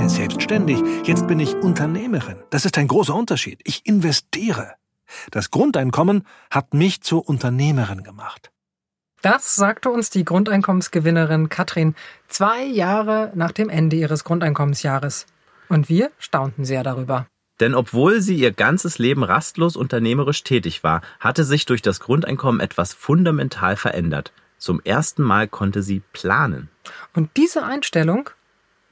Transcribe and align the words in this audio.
mehr 0.00 0.08
selbstständig. 0.08 0.82
Jetzt 1.04 1.26
bin 1.26 1.38
ich 1.40 1.54
Unternehmerin. 1.56 2.38
Das 2.48 2.64
ist 2.64 2.78
ein 2.78 2.88
großer 2.88 3.14
Unterschied. 3.14 3.60
Ich 3.64 3.84
investiere. 3.84 4.72
Das 5.30 5.50
Grundeinkommen 5.50 6.26
hat 6.50 6.72
mich 6.72 7.02
zur 7.02 7.28
Unternehmerin 7.28 8.02
gemacht. 8.02 8.50
Das 9.20 9.56
sagte 9.56 9.90
uns 9.90 10.08
die 10.08 10.24
Grundeinkommensgewinnerin 10.24 11.50
Katrin 11.50 11.94
zwei 12.28 12.64
Jahre 12.64 13.30
nach 13.34 13.52
dem 13.52 13.68
Ende 13.68 13.96
ihres 13.96 14.24
Grundeinkommensjahres. 14.24 15.26
Und 15.68 15.90
wir 15.90 16.10
staunten 16.18 16.64
sehr 16.64 16.82
darüber. 16.82 17.26
Denn 17.60 17.74
obwohl 17.74 18.22
sie 18.22 18.36
ihr 18.36 18.52
ganzes 18.52 18.98
Leben 18.98 19.22
rastlos 19.22 19.76
unternehmerisch 19.76 20.42
tätig 20.44 20.82
war, 20.82 21.02
hatte 21.18 21.44
sich 21.44 21.66
durch 21.66 21.82
das 21.82 22.00
Grundeinkommen 22.00 22.62
etwas 22.62 22.94
fundamental 22.94 23.76
verändert. 23.76 24.32
Zum 24.56 24.80
ersten 24.82 25.22
Mal 25.22 25.46
konnte 25.46 25.82
sie 25.82 26.00
planen. 26.14 26.70
Und 27.12 27.36
diese 27.36 27.64
Einstellung 27.64 28.30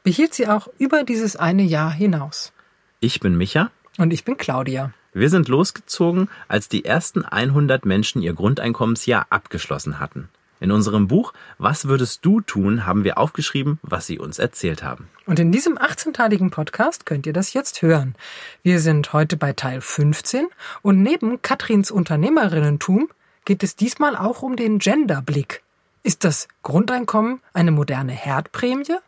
behielt 0.02 0.34
sie 0.34 0.48
auch 0.48 0.68
über 0.78 1.04
dieses 1.04 1.36
eine 1.36 1.62
Jahr 1.62 1.90
hinaus. 1.90 2.52
Ich 3.00 3.20
bin 3.20 3.36
Micha. 3.36 3.70
Und 3.98 4.12
ich 4.12 4.24
bin 4.24 4.36
Claudia. 4.36 4.92
Wir 5.12 5.30
sind 5.30 5.48
losgezogen, 5.48 6.28
als 6.46 6.68
die 6.68 6.84
ersten 6.84 7.24
100 7.24 7.84
Menschen 7.84 8.22
ihr 8.22 8.34
Grundeinkommensjahr 8.34 9.26
abgeschlossen 9.30 9.98
hatten. 9.98 10.28
In 10.60 10.72
unserem 10.72 11.06
Buch 11.08 11.32
Was 11.58 11.86
würdest 11.86 12.24
du 12.24 12.40
tun, 12.40 12.84
haben 12.84 13.04
wir 13.04 13.18
aufgeschrieben, 13.18 13.78
was 13.82 14.06
sie 14.06 14.18
uns 14.18 14.38
erzählt 14.38 14.82
haben. 14.82 15.08
Und 15.26 15.38
in 15.38 15.52
diesem 15.52 15.78
18-teiligen 15.78 16.50
Podcast 16.50 17.06
könnt 17.06 17.26
ihr 17.26 17.32
das 17.32 17.52
jetzt 17.52 17.82
hören. 17.82 18.14
Wir 18.62 18.80
sind 18.80 19.12
heute 19.12 19.36
bei 19.36 19.52
Teil 19.52 19.80
15 19.80 20.48
und 20.82 21.02
neben 21.02 21.42
Katrins 21.42 21.90
Unternehmerinnentum 21.90 23.08
geht 23.44 23.62
es 23.62 23.76
diesmal 23.76 24.16
auch 24.16 24.42
um 24.42 24.56
den 24.56 24.78
Genderblick. 24.78 25.62
Ist 26.02 26.24
das 26.24 26.48
Grundeinkommen 26.62 27.40
eine 27.52 27.70
moderne 27.70 28.12
Herdprämie 28.12 28.98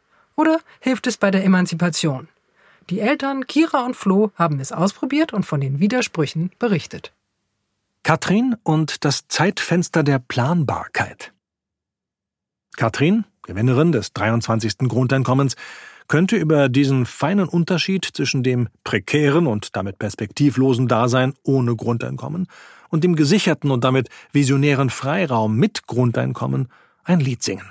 oder 0.41 0.61
hilft 0.81 1.07
es 1.07 1.19
bei 1.19 1.31
der 1.31 1.45
Emanzipation? 1.45 2.29
Die 2.89 3.01
Eltern 3.01 3.47
Kira 3.47 3.85
und 3.85 3.95
Flo 3.95 4.33
haben 4.35 4.59
es 4.59 4.73
ausprobiert 4.73 5.35
und 5.35 5.45
von 5.45 5.61
den 5.61 5.81
Widersprüchen 5.81 6.51
berichtet. 6.59 7.13
Katrin 8.03 8.57
und 8.63 9.05
das 9.05 9.29
Zeitfenster 9.29 10.03
der 10.03 10.19
Planbarkeit. 10.19 11.33
Katrin, 12.77 13.27
Gewinnerin 13.43 13.93
des 13.93 14.15
23. 14.15 14.79
Grundeinkommens, 14.89 15.57
könnte 16.09 16.37
über 16.37 16.71
diesen 16.71 17.05
feinen 17.05 17.47
Unterschied 17.47 18.05
zwischen 18.05 18.43
dem 18.43 18.69
prekären 18.83 19.47
und 19.47 19.77
damit 19.77 19.99
perspektivlosen 19.99 20.89
Dasein 20.89 21.35
ohne 21.45 21.77
Grundeinkommen 21.77 22.49
und 22.89 23.05
dem 23.05 23.15
gesicherten 23.15 23.71
und 23.71 23.85
damit 23.85 24.09
visionären 24.33 24.89
Freiraum 24.89 25.57
mit 25.57 25.87
Grundeinkommen 25.87 26.69
ein 27.05 27.21
Lied 27.21 27.43
singen. 27.43 27.71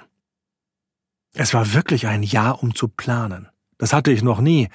Es 1.34 1.54
war 1.54 1.74
wirklich 1.74 2.08
ein 2.08 2.24
Jahr, 2.24 2.64
um 2.64 2.76
zu 2.76 2.88
planen. 2.88 3.48
Das 3.78 3.94
hatte 3.94 4.12
ich 4.12 4.24
noch 4.24 4.42
nie. 4.42 4.70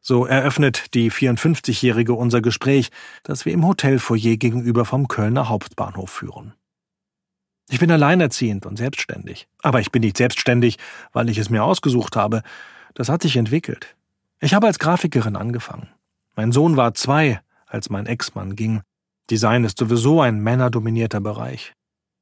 So 0.00 0.26
eröffnet 0.26 0.94
die 0.94 1.12
54-Jährige 1.12 2.14
unser 2.14 2.40
Gespräch, 2.40 2.90
das 3.22 3.44
wir 3.44 3.52
im 3.52 3.66
Hotelfoyer 3.66 4.36
gegenüber 4.36 4.84
vom 4.84 5.06
Kölner 5.06 5.48
Hauptbahnhof 5.48 6.10
führen. 6.10 6.54
Ich 7.70 7.78
bin 7.78 7.90
alleinerziehend 7.90 8.66
und 8.66 8.76
selbstständig. 8.76 9.48
Aber 9.62 9.80
ich 9.80 9.92
bin 9.92 10.02
nicht 10.02 10.16
selbstständig, 10.16 10.78
weil 11.12 11.28
ich 11.28 11.38
es 11.38 11.50
mir 11.50 11.62
ausgesucht 11.62 12.16
habe. 12.16 12.42
Das 12.94 13.08
hat 13.08 13.22
sich 13.22 13.36
entwickelt. 13.36 13.94
Ich 14.40 14.54
habe 14.54 14.66
als 14.66 14.80
Grafikerin 14.80 15.36
angefangen. 15.36 15.88
Mein 16.34 16.50
Sohn 16.50 16.76
war 16.76 16.94
zwei, 16.94 17.40
als 17.66 17.88
mein 17.88 18.06
Ex-Mann 18.06 18.56
ging. 18.56 18.82
Design 19.30 19.64
ist 19.64 19.78
sowieso 19.78 20.20
ein 20.20 20.40
männerdominierter 20.40 21.20
Bereich. 21.20 21.74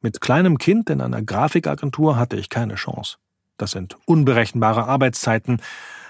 Mit 0.02 0.20
kleinem 0.20 0.58
Kind 0.58 0.90
in 0.90 1.00
einer 1.00 1.22
Grafikagentur 1.22 2.16
hatte 2.16 2.36
ich 2.36 2.50
keine 2.50 2.74
Chance. 2.74 3.16
Das 3.60 3.72
sind 3.72 3.98
unberechenbare 4.06 4.86
Arbeitszeiten, 4.86 5.60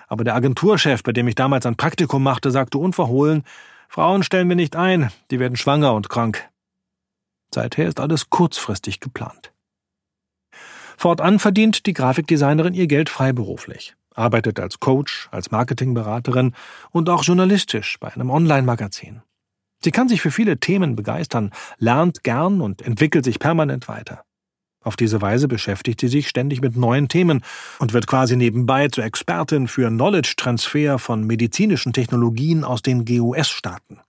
aber 0.06 0.22
der 0.22 0.37
Agenturchef, 0.37 1.03
bei 1.03 1.11
dem 1.12 1.27
ich 1.27 1.34
damals 1.34 1.66
ein 1.66 1.75
Praktikum 1.75 2.22
machte, 2.22 2.53
sagte 2.53 2.78
unverhohlen, 2.78 3.43
Frauen 3.88 4.22
stellen 4.22 4.49
wir 4.49 4.55
nicht 4.55 4.77
ein, 4.77 5.11
die 5.33 5.41
werden 5.41 5.56
schwanger 5.56 5.94
und 5.94 6.09
krank. 6.09 6.49
Seither 7.53 7.89
ist 7.89 7.99
alles 7.99 8.31
kurzfristig 8.31 9.00
geplant. 9.00 9.53
Fortan 10.97 11.41
verdient 11.41 11.87
die 11.87 11.93
Grafikdesignerin 11.93 12.75
ihr 12.75 12.87
Geld 12.87 13.09
freiberuflich, 13.09 13.97
arbeitet 14.15 14.60
als 14.60 14.78
Coach, 14.78 15.28
als 15.33 15.50
Marketingberaterin 15.50 16.55
und 16.93 17.09
auch 17.09 17.25
journalistisch 17.25 17.99
bei 17.99 18.15
einem 18.15 18.31
Online-Magazin. 18.31 19.22
Sie 19.83 19.91
kann 19.91 20.09
sich 20.09 20.21
für 20.21 20.31
viele 20.31 20.60
Themen 20.60 20.94
begeistern, 20.94 21.50
lernt 21.78 22.22
gern 22.22 22.60
und 22.60 22.83
entwickelt 22.83 23.25
sich 23.25 23.41
permanent 23.41 23.89
weiter. 23.89 24.25
Auf 24.83 24.97
diese 24.97 25.21
Weise 25.21 25.47
beschäftigt 25.47 26.01
sie 26.01 26.09
sich 26.09 26.29
ständig 26.29 26.63
mit 26.63 26.77
neuen 26.77 27.09
Themen 27.09 27.45
und 27.79 27.93
wird 27.93 28.07
quasi 28.07 28.37
nebenbei 28.37 28.89
zur 28.89 29.05
Expertin 29.05 29.69
für 29.69 29.89
Knowledge-Transfer 29.89 30.99
von 30.99 31.27
medizinischen 31.27 31.93
Technologien 31.93 32.65
aus 32.65 32.81
den 32.81 33.05
GUS-Staaten. 33.05 34.01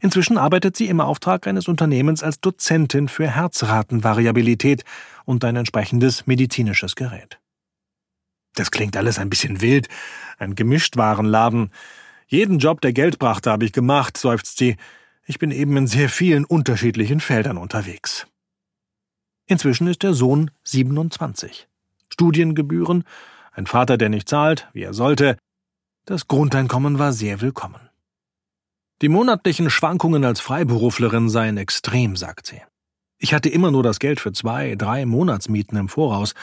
Inzwischen 0.00 0.38
arbeitet 0.38 0.76
sie 0.76 0.86
im 0.86 1.00
Auftrag 1.00 1.46
eines 1.46 1.66
Unternehmens 1.66 2.22
als 2.22 2.40
Dozentin 2.40 3.08
für 3.08 3.28
Herzratenvariabilität 3.28 4.84
und 5.24 5.44
ein 5.44 5.56
entsprechendes 5.56 6.26
medizinisches 6.26 6.94
Gerät. 6.94 7.40
Das 8.54 8.70
klingt 8.70 8.96
alles 8.96 9.18
ein 9.18 9.30
bisschen 9.30 9.60
wild, 9.60 9.88
ein 10.38 10.54
Gemischtwarenladen. 10.54 11.70
Jeden 12.28 12.58
Job, 12.58 12.80
der 12.80 12.92
Geld 12.92 13.18
brachte, 13.18 13.50
habe 13.50 13.64
ich 13.64 13.72
gemacht, 13.72 14.16
seufzt 14.16 14.58
sie. 14.58 14.76
Ich 15.26 15.38
bin 15.38 15.50
eben 15.50 15.76
in 15.76 15.86
sehr 15.86 16.08
vielen 16.08 16.44
unterschiedlichen 16.44 17.20
Feldern 17.20 17.58
unterwegs. 17.58 18.26
Inzwischen 19.46 19.86
ist 19.86 20.02
der 20.02 20.12
Sohn 20.12 20.50
27. 20.64 21.68
Studiengebühren, 22.12 23.04
ein 23.52 23.66
Vater, 23.66 23.96
der 23.96 24.08
nicht 24.08 24.28
zahlt, 24.28 24.68
wie 24.72 24.82
er 24.82 24.92
sollte. 24.92 25.38
Das 26.04 26.26
Grundeinkommen 26.26 26.98
war 26.98 27.12
sehr 27.12 27.40
willkommen. 27.40 27.88
Die 29.02 29.08
monatlichen 29.08 29.70
Schwankungen 29.70 30.24
als 30.24 30.40
Freiberuflerin 30.40 31.28
seien 31.28 31.58
extrem, 31.58 32.16
sagt 32.16 32.46
sie. 32.46 32.60
Ich 33.18 33.34
hatte 33.34 33.48
immer 33.48 33.70
nur 33.70 33.82
das 33.82 33.98
Geld 33.98 34.20
für 34.20 34.32
zwei, 34.32 34.74
drei 34.74 35.06
Monatsmieten 35.06 35.78
im 35.78 35.88
Voraus, 35.88 36.34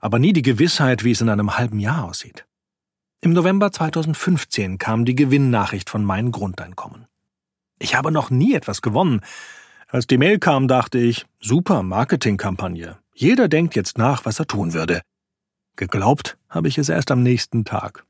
aber 0.00 0.18
nie 0.18 0.32
die 0.32 0.42
Gewissheit, 0.42 1.04
wie 1.04 1.12
es 1.12 1.20
in 1.20 1.28
einem 1.28 1.56
halben 1.58 1.78
Jahr 1.78 2.04
aussieht. 2.04 2.44
Im 3.20 3.32
November 3.32 3.72
2015 3.72 4.78
kam 4.78 5.04
die 5.04 5.14
Gewinnnachricht 5.14 5.90
von 5.90 6.04
meinem 6.04 6.32
Grundeinkommen. 6.32 7.06
Ich 7.78 7.94
habe 7.94 8.10
noch 8.10 8.30
nie 8.30 8.54
etwas 8.54 8.82
gewonnen. 8.82 9.20
Als 9.90 10.06
die 10.06 10.18
Mail 10.18 10.38
kam, 10.38 10.68
dachte 10.68 10.98
ich, 10.98 11.24
super 11.40 11.82
Marketingkampagne. 11.82 12.98
Jeder 13.14 13.48
denkt 13.48 13.74
jetzt 13.74 13.96
nach, 13.96 14.26
was 14.26 14.38
er 14.38 14.46
tun 14.46 14.74
würde. 14.74 15.00
Geglaubt 15.76 16.36
habe 16.50 16.68
ich 16.68 16.76
es 16.76 16.90
erst 16.90 17.10
am 17.10 17.22
nächsten 17.22 17.64
Tag. 17.64 18.04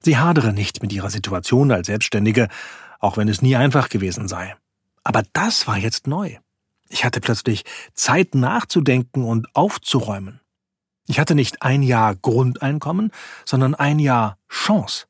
Sie 0.00 0.16
hadere 0.16 0.54
nicht 0.54 0.82
mit 0.82 0.90
ihrer 0.92 1.10
Situation 1.10 1.70
als 1.70 1.86
Selbstständige, 1.86 2.48
auch 2.98 3.18
wenn 3.18 3.28
es 3.28 3.42
nie 3.42 3.56
einfach 3.56 3.90
gewesen 3.90 4.26
sei. 4.26 4.56
Aber 5.04 5.22
das 5.34 5.66
war 5.66 5.76
jetzt 5.76 6.06
neu. 6.06 6.38
Ich 6.88 7.04
hatte 7.04 7.20
plötzlich 7.20 7.64
Zeit 7.92 8.34
nachzudenken 8.34 9.24
und 9.24 9.54
aufzuräumen. 9.54 10.40
Ich 11.06 11.20
hatte 11.20 11.34
nicht 11.34 11.62
ein 11.62 11.82
Jahr 11.82 12.16
Grundeinkommen, 12.16 13.10
sondern 13.44 13.74
ein 13.74 13.98
Jahr 13.98 14.38
Chance. 14.48 15.06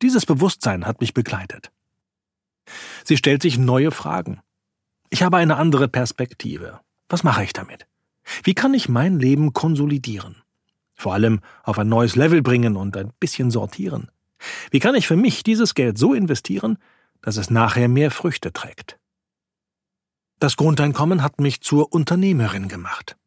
Dieses 0.00 0.24
Bewusstsein 0.24 0.86
hat 0.86 1.00
mich 1.00 1.12
begleitet. 1.12 1.70
Sie 3.04 3.16
stellt 3.18 3.42
sich 3.42 3.58
neue 3.58 3.90
Fragen. 3.90 4.40
Ich 5.12 5.22
habe 5.22 5.36
eine 5.36 5.58
andere 5.58 5.88
Perspektive. 5.88 6.80
Was 7.10 7.22
mache 7.22 7.44
ich 7.44 7.52
damit? 7.52 7.86
Wie 8.44 8.54
kann 8.54 8.72
ich 8.72 8.88
mein 8.88 9.20
Leben 9.20 9.52
konsolidieren? 9.52 10.36
Vor 10.94 11.12
allem 11.12 11.40
auf 11.64 11.78
ein 11.78 11.90
neues 11.90 12.16
Level 12.16 12.40
bringen 12.40 12.78
und 12.78 12.96
ein 12.96 13.12
bisschen 13.20 13.50
sortieren. 13.50 14.10
Wie 14.70 14.78
kann 14.78 14.94
ich 14.94 15.06
für 15.06 15.16
mich 15.16 15.42
dieses 15.42 15.74
Geld 15.74 15.98
so 15.98 16.14
investieren, 16.14 16.78
dass 17.20 17.36
es 17.36 17.50
nachher 17.50 17.88
mehr 17.88 18.10
Früchte 18.10 18.54
trägt? 18.54 18.98
Das 20.38 20.56
Grundeinkommen 20.56 21.22
hat 21.22 21.42
mich 21.42 21.60
zur 21.60 21.92
Unternehmerin 21.92 22.68
gemacht. 22.68 23.18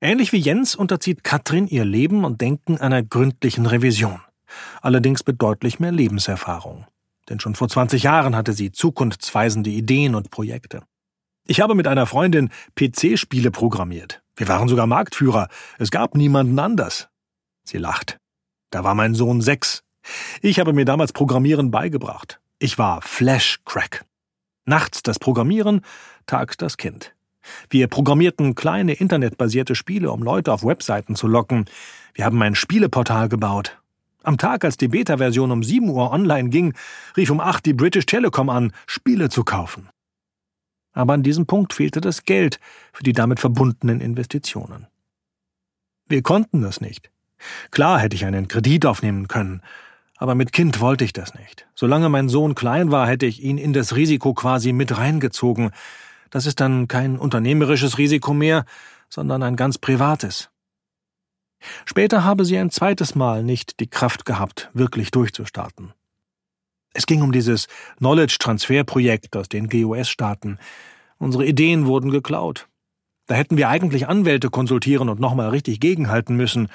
Ähnlich 0.00 0.32
wie 0.32 0.38
Jens 0.38 0.74
unterzieht 0.74 1.22
Katrin 1.24 1.66
ihr 1.66 1.84
Leben 1.84 2.24
und 2.24 2.40
Denken 2.40 2.78
einer 2.78 3.02
gründlichen 3.02 3.66
Revision, 3.66 4.22
allerdings 4.80 5.26
mit 5.26 5.42
deutlich 5.42 5.78
mehr 5.78 5.92
Lebenserfahrung. 5.92 6.86
Denn 7.28 7.40
schon 7.40 7.54
vor 7.54 7.68
20 7.68 8.04
Jahren 8.04 8.36
hatte 8.36 8.52
sie 8.52 8.72
zukunftsweisende 8.72 9.70
Ideen 9.70 10.14
und 10.14 10.30
Projekte. 10.30 10.82
Ich 11.48 11.60
habe 11.60 11.76
mit 11.76 11.86
einer 11.86 12.06
Freundin 12.06 12.50
PC-Spiele 12.74 13.52
programmiert. 13.52 14.20
Wir 14.34 14.48
waren 14.48 14.66
sogar 14.68 14.88
Marktführer. 14.88 15.48
Es 15.78 15.92
gab 15.92 16.16
niemanden 16.16 16.58
anders. 16.58 17.08
Sie 17.62 17.78
lacht. 17.78 18.18
Da 18.70 18.82
war 18.82 18.96
mein 18.96 19.14
Sohn 19.14 19.40
sechs. 19.40 19.84
Ich 20.42 20.58
habe 20.58 20.72
mir 20.72 20.84
damals 20.84 21.12
Programmieren 21.12 21.70
beigebracht. 21.70 22.40
Ich 22.58 22.78
war 22.78 23.00
Flash-Crack. 23.00 24.04
Nachts 24.64 25.04
das 25.04 25.20
Programmieren, 25.20 25.82
tags 26.26 26.56
das 26.56 26.76
Kind. 26.76 27.14
Wir 27.70 27.86
programmierten 27.86 28.56
kleine 28.56 28.94
internetbasierte 28.94 29.76
Spiele, 29.76 30.10
um 30.10 30.24
Leute 30.24 30.52
auf 30.52 30.64
Webseiten 30.64 31.14
zu 31.14 31.28
locken. 31.28 31.66
Wir 32.14 32.24
haben 32.24 32.42
ein 32.42 32.56
Spieleportal 32.56 33.28
gebaut. 33.28 33.78
Am 34.24 34.36
Tag, 34.36 34.64
als 34.64 34.76
die 34.76 34.88
Beta-Version 34.88 35.52
um 35.52 35.62
7 35.62 35.88
Uhr 35.88 36.10
online 36.10 36.48
ging, 36.48 36.74
rief 37.16 37.30
um 37.30 37.38
8 37.38 37.64
die 37.64 37.74
British 37.74 38.06
Telecom 38.06 38.50
an, 38.50 38.72
Spiele 38.88 39.28
zu 39.28 39.44
kaufen. 39.44 39.88
Aber 40.96 41.12
an 41.12 41.22
diesem 41.22 41.44
Punkt 41.44 41.74
fehlte 41.74 42.00
das 42.00 42.24
Geld 42.24 42.58
für 42.94 43.02
die 43.02 43.12
damit 43.12 43.38
verbundenen 43.38 44.00
Investitionen. 44.00 44.86
Wir 46.08 46.22
konnten 46.22 46.64
es 46.64 46.80
nicht. 46.80 47.10
Klar 47.70 48.00
hätte 48.00 48.16
ich 48.16 48.24
einen 48.24 48.48
Kredit 48.48 48.86
aufnehmen 48.86 49.28
können, 49.28 49.60
aber 50.16 50.34
mit 50.34 50.52
Kind 50.52 50.80
wollte 50.80 51.04
ich 51.04 51.12
das 51.12 51.34
nicht. 51.34 51.68
Solange 51.74 52.08
mein 52.08 52.30
Sohn 52.30 52.54
klein 52.54 52.90
war, 52.90 53.06
hätte 53.06 53.26
ich 53.26 53.42
ihn 53.42 53.58
in 53.58 53.74
das 53.74 53.94
Risiko 53.94 54.32
quasi 54.32 54.72
mit 54.72 54.96
reingezogen. 54.96 55.70
Das 56.30 56.46
ist 56.46 56.60
dann 56.60 56.88
kein 56.88 57.18
unternehmerisches 57.18 57.98
Risiko 57.98 58.32
mehr, 58.32 58.64
sondern 59.10 59.42
ein 59.42 59.56
ganz 59.56 59.76
privates. 59.76 60.48
Später 61.84 62.24
habe 62.24 62.46
sie 62.46 62.56
ein 62.56 62.70
zweites 62.70 63.14
Mal 63.14 63.44
nicht 63.44 63.80
die 63.80 63.90
Kraft 63.90 64.24
gehabt, 64.24 64.70
wirklich 64.72 65.10
durchzustarten. 65.10 65.92
Es 66.96 67.04
ging 67.04 67.20
um 67.20 67.30
dieses 67.30 67.68
Knowledge-Transfer-Projekt 67.98 69.36
aus 69.36 69.50
den 69.50 69.68
GUS-Staaten. 69.68 70.58
Unsere 71.18 71.44
Ideen 71.44 71.84
wurden 71.84 72.10
geklaut. 72.10 72.68
Da 73.26 73.34
hätten 73.34 73.58
wir 73.58 73.68
eigentlich 73.68 74.08
Anwälte 74.08 74.48
konsultieren 74.48 75.10
und 75.10 75.20
nochmal 75.20 75.50
richtig 75.50 75.78
gegenhalten 75.78 76.36
müssen. 76.36 76.68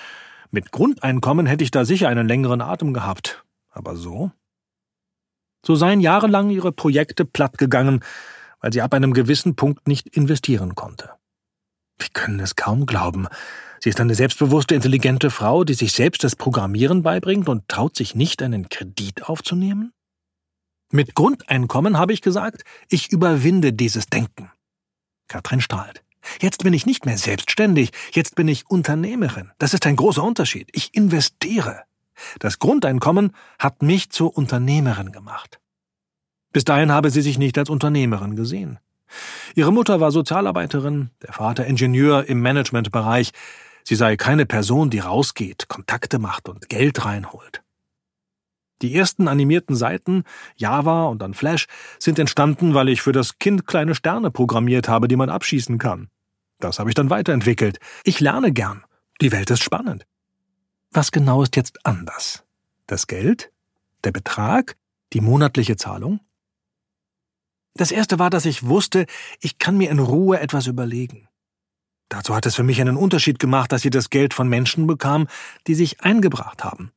Mit 0.52 0.72
Grundeinkommen 0.72 1.48
hätte 1.48 1.64
ich 1.64 1.72
da 1.72 1.86
sicher 1.86 2.08
einen 2.08 2.28
längeren 2.28 2.62
Atem 2.62 2.94
gehabt. 2.94 3.44
Aber 3.72 3.96
so? 3.96 4.32
So 5.66 5.74
seien 5.74 6.02
jahrelang 6.02 6.52
ihre 6.52 6.72
Projekte 6.72 7.26
plattgegangen, 7.26 8.04
weil 8.60 8.72
sie 8.72 8.84
ab 8.84 8.94
einem 8.94 9.14
gewissen 9.14 9.56
Punkt 9.56 9.88
nicht 9.88 10.08
investieren 10.16 10.76
konnte. 10.76 11.10
Wir 11.98 12.10
können 12.14 12.40
es 12.40 12.56
kaum 12.56 12.86
glauben. 12.86 13.28
Sie 13.80 13.90
ist 13.90 14.00
eine 14.00 14.14
selbstbewusste, 14.14 14.76
intelligente 14.76 15.32
Frau, 15.32 15.64
die 15.64 15.74
sich 15.74 15.94
selbst 15.94 16.24
das 16.24 16.36
Programmieren 16.36 17.02
beibringt 17.02 17.50
und 17.50 17.68
traut 17.68 17.96
sich 17.96 18.14
nicht, 18.14 18.44
einen 18.44 18.70
Kredit 18.70 19.24
aufzunehmen? 19.28 19.94
Mit 20.92 21.16
Grundeinkommen 21.16 21.98
habe 21.98 22.12
ich 22.12 22.22
gesagt, 22.22 22.64
ich 22.90 23.12
überwinde 23.12 23.72
dieses 23.72 24.08
Denken. 24.08 24.52
Katrin 25.30 25.62
strahlt. 25.62 26.04
Jetzt 26.40 26.64
bin 26.64 26.74
ich 26.74 26.86
nicht 26.86 27.06
mehr 27.06 27.18
selbstständig, 27.18 27.92
jetzt 28.12 28.36
bin 28.36 28.48
ich 28.48 28.70
Unternehmerin. 28.70 29.52
Das 29.58 29.74
ist 29.74 29.86
ein 29.88 29.96
großer 29.96 30.24
Unterschied. 30.24 30.70
Ich 30.74 30.94
investiere. 30.94 31.84
Das 32.40 32.60
Grundeinkommen 32.60 33.34
hat 33.58 33.82
mich 33.82 34.12
zur 34.12 34.38
Unternehmerin 34.38 35.12
gemacht. 35.12 35.60
Bis 36.52 36.66
dahin 36.66 36.92
habe 36.92 37.10
sie 37.10 37.22
sich 37.22 37.38
nicht 37.38 37.58
als 37.58 37.70
Unternehmerin 37.70 38.36
gesehen. 38.36 38.78
Ihre 39.56 39.72
Mutter 39.72 40.00
war 40.00 40.12
Sozialarbeiterin, 40.12 41.10
der 41.22 41.34
Vater 41.34 41.66
Ingenieur 41.66 42.26
im 42.28 42.42
Managementbereich. 42.42 43.32
Sie 43.84 43.96
sei 43.96 44.18
keine 44.18 44.46
Person, 44.46 44.90
die 44.90 45.00
rausgeht, 45.00 45.68
Kontakte 45.70 46.20
macht 46.20 46.50
und 46.50 46.70
Geld 46.70 47.06
reinholt. 47.06 47.64
Die 48.82 48.96
ersten 48.96 49.28
animierten 49.28 49.76
Seiten, 49.76 50.24
Java 50.56 51.06
und 51.06 51.22
dann 51.22 51.34
Flash, 51.34 51.68
sind 52.00 52.18
entstanden, 52.18 52.74
weil 52.74 52.90
ich 52.90 53.02
für 53.02 53.12
das 53.12 53.38
Kind 53.38 53.68
kleine 53.68 53.96
Sterne 53.96 54.32
programmiert 54.32 54.90
habe, 54.90 55.08
die 55.08 55.16
man 55.16 55.30
abschießen 55.30 55.78
kann. 55.78 56.10
Das 56.60 56.80
habe 56.80 56.90
ich 56.90 56.96
dann 56.96 57.10
weiterentwickelt. 57.10 57.80
Ich 58.04 58.20
lerne 58.20 58.52
gern. 58.52 58.84
Die 59.20 59.32
Welt 59.32 59.50
ist 59.52 59.64
spannend. 59.64 60.06
Was 60.92 61.12
genau 61.12 61.44
ist 61.44 61.56
jetzt 61.56 61.86
anders? 61.86 62.44
Das 62.88 63.08
Geld? 63.08 63.52
Der 64.04 64.12
Betrag? 64.12 64.76
Die 65.14 65.22
monatliche 65.22 65.76
Zahlung? 65.76 66.20
Das 67.74 67.92
erste 67.92 68.20
war, 68.20 68.30
dass 68.30 68.46
ich 68.46 68.64
wusste, 68.64 69.06
ich 69.40 69.58
kann 69.58 69.78
mir 69.78 69.90
in 69.90 70.00
Ruhe 70.00 70.40
etwas 70.40 70.68
überlegen. 70.68 71.28
Dazu 72.10 72.36
hat 72.36 72.46
es 72.46 72.56
für 72.56 72.64
mich 72.64 72.82
einen 72.82 72.98
Unterschied 72.98 73.40
gemacht, 73.40 73.72
dass 73.72 73.84
sie 73.84 73.90
das 73.90 74.10
Geld 74.10 74.34
von 74.34 74.50
Menschen 74.50 74.86
bekam, 74.88 75.28
die 75.68 75.76
sich 75.76 76.02
eingebracht 76.02 76.64
haben. 76.64 76.92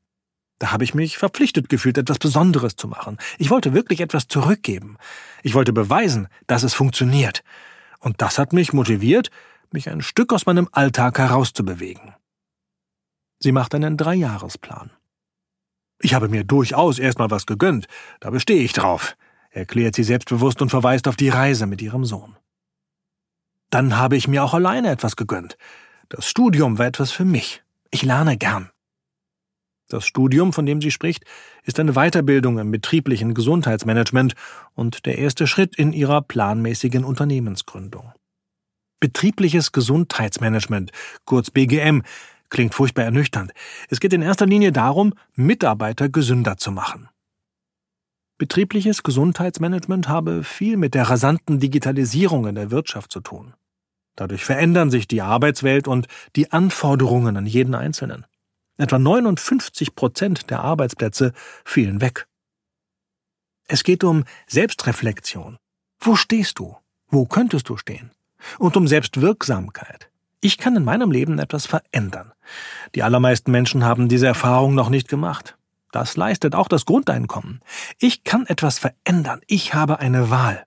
Da 0.58 0.72
habe 0.72 0.84
ich 0.84 0.94
mich 0.94 1.18
verpflichtet 1.18 1.68
gefühlt, 1.68 1.98
etwas 1.98 2.18
Besonderes 2.18 2.76
zu 2.76 2.88
machen. 2.88 3.18
Ich 3.38 3.50
wollte 3.50 3.74
wirklich 3.74 4.00
etwas 4.00 4.28
zurückgeben. 4.28 4.98
Ich 5.42 5.54
wollte 5.54 5.72
beweisen, 5.72 6.28
dass 6.46 6.62
es 6.62 6.74
funktioniert. 6.74 7.42
Und 7.98 8.22
das 8.22 8.38
hat 8.38 8.52
mich 8.52 8.72
motiviert, 8.72 9.30
mich 9.72 9.90
ein 9.90 10.02
Stück 10.02 10.32
aus 10.32 10.46
meinem 10.46 10.68
Alltag 10.72 11.18
herauszubewegen. 11.18 12.14
Sie 13.40 13.52
macht 13.52 13.74
einen 13.74 13.96
Dreijahresplan. 13.96 14.90
Ich 16.00 16.14
habe 16.14 16.28
mir 16.28 16.44
durchaus 16.44 16.98
erstmal 16.98 17.30
was 17.30 17.46
gegönnt, 17.46 17.86
da 18.20 18.30
bestehe 18.30 18.62
ich 18.62 18.72
drauf, 18.72 19.16
erklärt 19.50 19.94
sie 19.94 20.04
selbstbewusst 20.04 20.60
und 20.62 20.70
verweist 20.70 21.08
auf 21.08 21.16
die 21.16 21.28
Reise 21.28 21.66
mit 21.66 21.80
ihrem 21.82 22.04
Sohn. 22.04 22.36
Dann 23.70 23.96
habe 23.96 24.16
ich 24.16 24.28
mir 24.28 24.44
auch 24.44 24.54
alleine 24.54 24.90
etwas 24.90 25.16
gegönnt. 25.16 25.56
Das 26.08 26.28
Studium 26.28 26.78
war 26.78 26.86
etwas 26.86 27.10
für 27.10 27.24
mich. 27.24 27.62
Ich 27.90 28.02
lerne 28.02 28.36
gern. 28.36 28.70
Das 29.94 30.06
Studium, 30.06 30.52
von 30.52 30.66
dem 30.66 30.82
sie 30.82 30.90
spricht, 30.90 31.24
ist 31.62 31.78
eine 31.78 31.92
Weiterbildung 31.92 32.58
im 32.58 32.72
betrieblichen 32.72 33.32
Gesundheitsmanagement 33.32 34.34
und 34.74 35.06
der 35.06 35.18
erste 35.18 35.46
Schritt 35.46 35.76
in 35.76 35.92
ihrer 35.92 36.20
planmäßigen 36.20 37.04
Unternehmensgründung. 37.04 38.12
Betriebliches 38.98 39.70
Gesundheitsmanagement, 39.70 40.90
kurz 41.26 41.52
BGM, 41.52 42.02
klingt 42.48 42.74
furchtbar 42.74 43.04
ernüchternd. 43.04 43.52
Es 43.88 44.00
geht 44.00 44.12
in 44.12 44.22
erster 44.22 44.46
Linie 44.46 44.72
darum, 44.72 45.14
Mitarbeiter 45.36 46.08
gesünder 46.08 46.56
zu 46.56 46.72
machen. 46.72 47.08
Betriebliches 48.36 49.04
Gesundheitsmanagement 49.04 50.08
habe 50.08 50.42
viel 50.42 50.76
mit 50.76 50.94
der 50.94 51.08
rasanten 51.08 51.60
Digitalisierung 51.60 52.48
in 52.48 52.56
der 52.56 52.72
Wirtschaft 52.72 53.12
zu 53.12 53.20
tun. 53.20 53.54
Dadurch 54.16 54.44
verändern 54.44 54.90
sich 54.90 55.06
die 55.06 55.22
Arbeitswelt 55.22 55.86
und 55.86 56.08
die 56.34 56.50
Anforderungen 56.50 57.36
an 57.36 57.46
jeden 57.46 57.76
Einzelnen. 57.76 58.26
Etwa 58.76 58.98
59 58.98 59.94
Prozent 59.94 60.50
der 60.50 60.60
Arbeitsplätze 60.60 61.32
fielen 61.64 62.00
weg. 62.00 62.26
Es 63.68 63.84
geht 63.84 64.02
um 64.02 64.24
Selbstreflexion. 64.46 65.58
Wo 66.00 66.16
stehst 66.16 66.58
du? 66.58 66.76
Wo 67.08 67.24
könntest 67.24 67.68
du 67.68 67.76
stehen? 67.76 68.10
Und 68.58 68.76
um 68.76 68.88
Selbstwirksamkeit. 68.88 70.10
Ich 70.40 70.58
kann 70.58 70.76
in 70.76 70.84
meinem 70.84 71.10
Leben 71.10 71.38
etwas 71.38 71.66
verändern. 71.66 72.32
Die 72.94 73.02
allermeisten 73.02 73.50
Menschen 73.50 73.84
haben 73.84 74.08
diese 74.08 74.26
Erfahrung 74.26 74.74
noch 74.74 74.90
nicht 74.90 75.08
gemacht. 75.08 75.56
Das 75.92 76.16
leistet 76.16 76.54
auch 76.54 76.68
das 76.68 76.84
Grundeinkommen. 76.84 77.60
Ich 77.98 78.24
kann 78.24 78.44
etwas 78.46 78.78
verändern. 78.78 79.40
Ich 79.46 79.72
habe 79.72 80.00
eine 80.00 80.28
Wahl. 80.28 80.64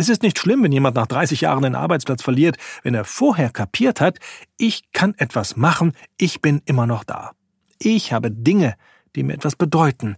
Es 0.00 0.08
ist 0.08 0.22
nicht 0.22 0.38
schlimm, 0.38 0.62
wenn 0.62 0.70
jemand 0.70 0.94
nach 0.94 1.08
30 1.08 1.40
Jahren 1.40 1.64
den 1.64 1.74
Arbeitsplatz 1.74 2.22
verliert, 2.22 2.56
wenn 2.84 2.94
er 2.94 3.04
vorher 3.04 3.50
kapiert 3.50 4.00
hat, 4.00 4.20
ich 4.56 4.92
kann 4.92 5.12
etwas 5.18 5.56
machen, 5.56 5.92
ich 6.16 6.40
bin 6.40 6.62
immer 6.66 6.86
noch 6.86 7.02
da. 7.02 7.32
Ich 7.80 8.12
habe 8.12 8.30
Dinge, 8.30 8.76
die 9.16 9.24
mir 9.24 9.32
etwas 9.32 9.56
bedeuten. 9.56 10.16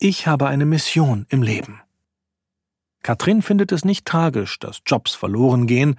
Ich 0.00 0.26
habe 0.26 0.48
eine 0.48 0.66
Mission 0.66 1.26
im 1.28 1.44
Leben. 1.44 1.80
Katrin 3.04 3.40
findet 3.40 3.70
es 3.70 3.84
nicht 3.84 4.04
tragisch, 4.04 4.58
dass 4.58 4.82
Jobs 4.84 5.14
verloren 5.14 5.68
gehen, 5.68 5.94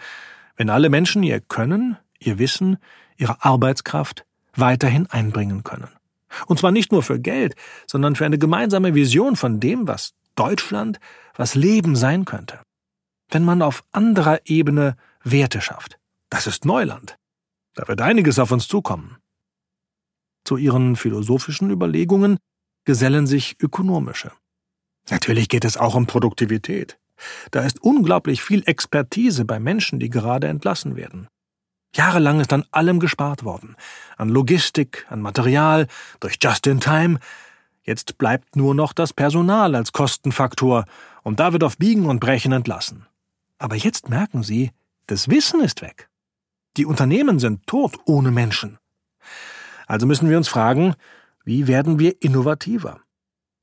wenn 0.58 0.70
alle 0.70 0.90
Menschen 0.90 1.24
ihr 1.24 1.40
Können, 1.40 1.96
ihr 2.20 2.38
Wissen, 2.38 2.80
ihre 3.16 3.46
Arbeitskraft 3.46 4.26
weiterhin 4.56 5.08
einbringen 5.08 5.64
können. 5.64 5.88
Und 6.48 6.60
zwar 6.60 6.72
nicht 6.72 6.92
nur 6.92 7.02
für 7.02 7.18
Geld, 7.18 7.56
sondern 7.88 8.18
für 8.18 8.26
eine 8.26 8.38
gemeinsame 8.38 8.94
Vision 8.94 9.38
von 9.38 9.62
dem, 9.62 9.88
was 9.88 10.16
Deutschland, 10.36 11.00
was 11.38 11.56
Leben 11.56 11.96
sein 11.96 12.26
könnte 12.26 12.60
wenn 13.32 13.44
man 13.44 13.62
auf 13.62 13.84
anderer 13.92 14.40
Ebene 14.46 14.96
Werte 15.24 15.62
schafft. 15.62 15.98
Das 16.30 16.48
ist 16.48 16.66
Neuland. 16.66 17.18
Da 17.74 17.88
wird 17.88 18.02
einiges 18.02 18.40
auf 18.40 18.52
uns 18.52 18.68
zukommen. 18.68 19.18
Zu 20.44 20.58
ihren 20.58 20.96
philosophischen 20.96 21.70
Überlegungen 21.70 22.38
gesellen 22.86 23.28
sich 23.28 23.56
ökonomische. 23.62 24.32
Natürlich 25.10 25.50
geht 25.50 25.66
es 25.66 25.78
auch 25.78 25.96
um 25.96 26.08
Produktivität. 26.08 26.98
Da 27.52 27.62
ist 27.62 27.82
unglaublich 27.82 28.42
viel 28.42 28.64
Expertise 28.66 29.46
bei 29.46 29.60
Menschen, 29.60 30.00
die 30.00 30.10
gerade 30.10 30.48
entlassen 30.48 30.96
werden. 30.96 31.28
Jahrelang 31.96 32.40
ist 32.40 32.54
an 32.54 32.66
allem 32.72 33.00
gespart 33.00 33.44
worden. 33.44 33.76
An 34.18 34.30
Logistik, 34.30 35.06
an 35.10 35.22
Material, 35.22 35.88
durch 36.20 36.38
Just-in-Time. 36.42 37.20
Jetzt 37.84 38.18
bleibt 38.18 38.56
nur 38.56 38.74
noch 38.74 38.94
das 38.94 39.14
Personal 39.14 39.76
als 39.76 39.92
Kostenfaktor 39.92 40.86
und 41.24 41.40
da 41.40 41.54
wird 41.54 41.64
auf 41.64 41.78
Biegen 41.78 42.06
und 42.06 42.20
Brechen 42.20 42.52
entlassen. 42.52 43.06
Aber 43.62 43.76
jetzt 43.76 44.10
merken 44.10 44.42
sie, 44.42 44.72
das 45.06 45.30
Wissen 45.30 45.62
ist 45.62 45.84
weg. 45.84 46.10
Die 46.78 46.86
Unternehmen 46.88 47.38
sind 47.38 47.68
tot 47.68 47.96
ohne 48.06 48.32
Menschen. 48.32 48.80
Also 49.86 50.08
müssen 50.08 50.32
wir 50.32 50.38
uns 50.38 50.48
fragen, 50.48 50.96
wie 51.46 51.68
werden 51.68 52.00
wir 52.00 52.24
innovativer? 52.24 53.02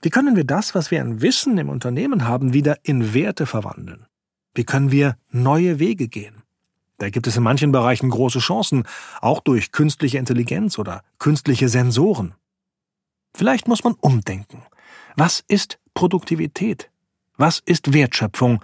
Wie 0.01 0.11
können 0.11 0.37
wir 0.37 0.45
das, 0.45 0.77
was 0.77 0.93
wir 0.93 1.01
an 1.01 1.21
Wissen 1.21 1.59
im 1.59 1.69
Unternehmen 1.69 2.29
haben, 2.29 2.53
wieder 2.53 2.77
in 2.85 3.13
Werte 3.13 3.45
verwandeln? 3.45 4.07
Wie 4.55 4.63
können 4.63 4.93
wir 4.93 5.17
neue 5.31 5.81
Wege 5.81 6.07
gehen? 6.07 6.45
Da 6.99 7.11
gibt 7.11 7.27
es 7.27 7.37
in 7.37 7.43
manchen 7.43 7.73
Bereichen 7.73 8.09
große 8.09 8.39
Chancen, 8.39 8.85
auch 9.21 9.41
durch 9.41 9.73
künstliche 9.73 10.19
Intelligenz 10.19 10.79
oder 10.79 11.03
künstliche 11.19 11.69
Sensoren. 11.69 12.37
Vielleicht 13.35 13.67
muss 13.67 13.83
man 13.83 13.95
umdenken. 13.95 14.63
Was 15.17 15.43
ist 15.49 15.81
Produktivität? 15.95 16.89
Was 17.37 17.59
ist 17.59 17.93
Wertschöpfung? 17.93 18.61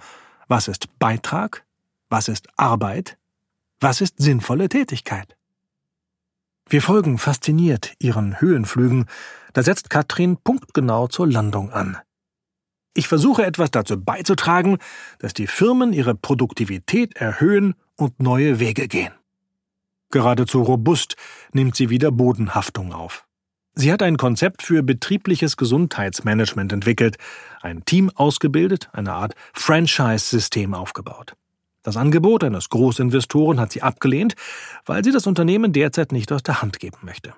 Was 0.47 0.67
ist 0.67 0.99
Beitrag? 0.99 1.65
Was 2.09 2.27
ist 2.27 2.47
Arbeit? 2.55 3.17
Was 3.79 4.01
ist 4.01 4.15
sinnvolle 4.17 4.69
Tätigkeit? 4.69 5.35
Wir 6.67 6.81
folgen 6.81 7.17
fasziniert 7.17 7.93
ihren 7.99 8.41
Höhenflügen, 8.41 9.05
da 9.53 9.63
setzt 9.63 9.89
Katrin 9.89 10.37
punktgenau 10.37 11.07
zur 11.07 11.27
Landung 11.27 11.71
an. 11.71 11.97
Ich 12.93 13.07
versuche 13.07 13.45
etwas 13.45 13.71
dazu 13.71 13.99
beizutragen, 13.99 14.77
dass 15.19 15.33
die 15.33 15.47
Firmen 15.47 15.93
ihre 15.93 16.15
Produktivität 16.15 17.15
erhöhen 17.17 17.75
und 17.97 18.19
neue 18.19 18.59
Wege 18.59 18.87
gehen. 18.87 19.13
Geradezu 20.11 20.61
robust 20.61 21.15
nimmt 21.51 21.75
sie 21.75 21.89
wieder 21.89 22.11
Bodenhaftung 22.11 22.93
auf. 22.93 23.24
Sie 23.77 23.91
hat 23.91 24.01
ein 24.01 24.15
Konzept 24.15 24.63
für 24.63 24.83
betriebliches 24.83 25.57
Gesundheitsmanagement 25.57 26.71
entwickelt, 26.71 27.17
ein 27.61 27.83
Team 27.83 28.09
ausgebildet, 28.15 28.89
eine 28.93 29.11
Art 29.11 29.35
Franchise-System 29.53 30.73
aufgebaut. 30.73 31.33
Das 31.83 31.97
Angebot 31.97 32.45
eines 32.45 32.69
Großinvestoren 32.69 33.59
hat 33.59 33.73
sie 33.73 33.83
abgelehnt, 33.83 34.35
weil 34.85 35.03
sie 35.03 35.11
das 35.11 35.27
Unternehmen 35.27 35.73
derzeit 35.73 36.13
nicht 36.13 36.31
aus 36.31 36.41
der 36.41 36.61
Hand 36.61 36.79
geben 36.79 36.97
möchte. 37.01 37.33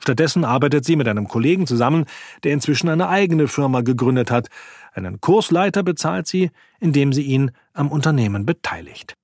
Stattdessen 0.00 0.44
arbeitet 0.44 0.84
sie 0.84 0.96
mit 0.96 1.08
einem 1.08 1.28
Kollegen 1.28 1.66
zusammen, 1.68 2.04
der 2.42 2.52
inzwischen 2.52 2.88
eine 2.88 3.08
eigene 3.08 3.46
Firma 3.46 3.80
gegründet 3.80 4.30
hat. 4.30 4.48
Einen 4.92 5.20
Kursleiter 5.20 5.84
bezahlt 5.84 6.26
sie, 6.26 6.50
indem 6.80 7.12
sie 7.12 7.22
ihn 7.22 7.52
am 7.72 7.90
Unternehmen 7.90 8.44
beteiligt. 8.44 9.14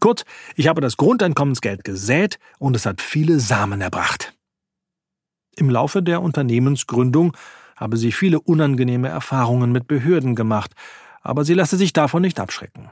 Kurz, 0.00 0.24
ich 0.54 0.68
habe 0.68 0.82
das 0.82 0.98
Grundeinkommensgeld 0.98 1.82
gesät 1.82 2.38
und 2.58 2.76
es 2.76 2.84
hat 2.84 3.00
viele 3.00 3.40
Samen 3.40 3.80
erbracht. 3.80 4.34
Im 5.56 5.70
Laufe 5.70 6.02
der 6.02 6.22
Unternehmensgründung 6.22 7.36
habe 7.76 7.96
sie 7.96 8.12
viele 8.12 8.40
unangenehme 8.40 9.08
Erfahrungen 9.08 9.72
mit 9.72 9.86
Behörden 9.86 10.34
gemacht, 10.34 10.72
aber 11.22 11.44
sie 11.44 11.54
lasse 11.54 11.76
sich 11.76 11.92
davon 11.92 12.22
nicht 12.22 12.38
abschrecken. 12.38 12.90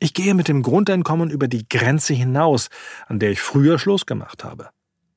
Ich 0.00 0.14
gehe 0.14 0.34
mit 0.34 0.48
dem 0.48 0.62
Grundeinkommen 0.62 1.30
über 1.30 1.48
die 1.48 1.68
Grenze 1.68 2.14
hinaus, 2.14 2.68
an 3.06 3.18
der 3.18 3.30
ich 3.30 3.40
früher 3.40 3.78
Schluss 3.78 4.06
gemacht 4.06 4.44
habe. 4.44 4.70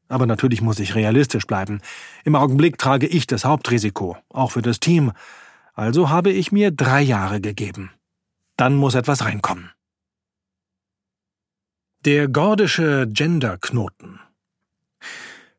Aber 0.08 0.25
natürlich 0.25 0.62
muss 0.62 0.79
ich 0.79 0.96
realistisch 0.96 1.46
bleiben. 1.46 1.82
Im 2.24 2.36
Augenblick 2.36 2.77
trage 2.77 3.08
ich 3.08 3.27
das 3.27 3.44
Hauptrisiko, 3.44 4.17
auch 4.29 4.51
für 4.51 4.62
das 4.62 4.79
Team. 4.79 5.12
Also 5.74 6.10
habe 6.10 6.32
ich 6.32 6.51
mir 6.51 6.72
drei 6.72 7.01
Jahre 7.01 7.41
gegeben. 7.41 7.91
Dann 8.56 8.75
muss 8.75 8.96
etwas 8.96 9.25
reinkommen. 9.25 9.72
Der 12.06 12.27
gordische 12.29 13.08
Genderknoten. 13.08 14.20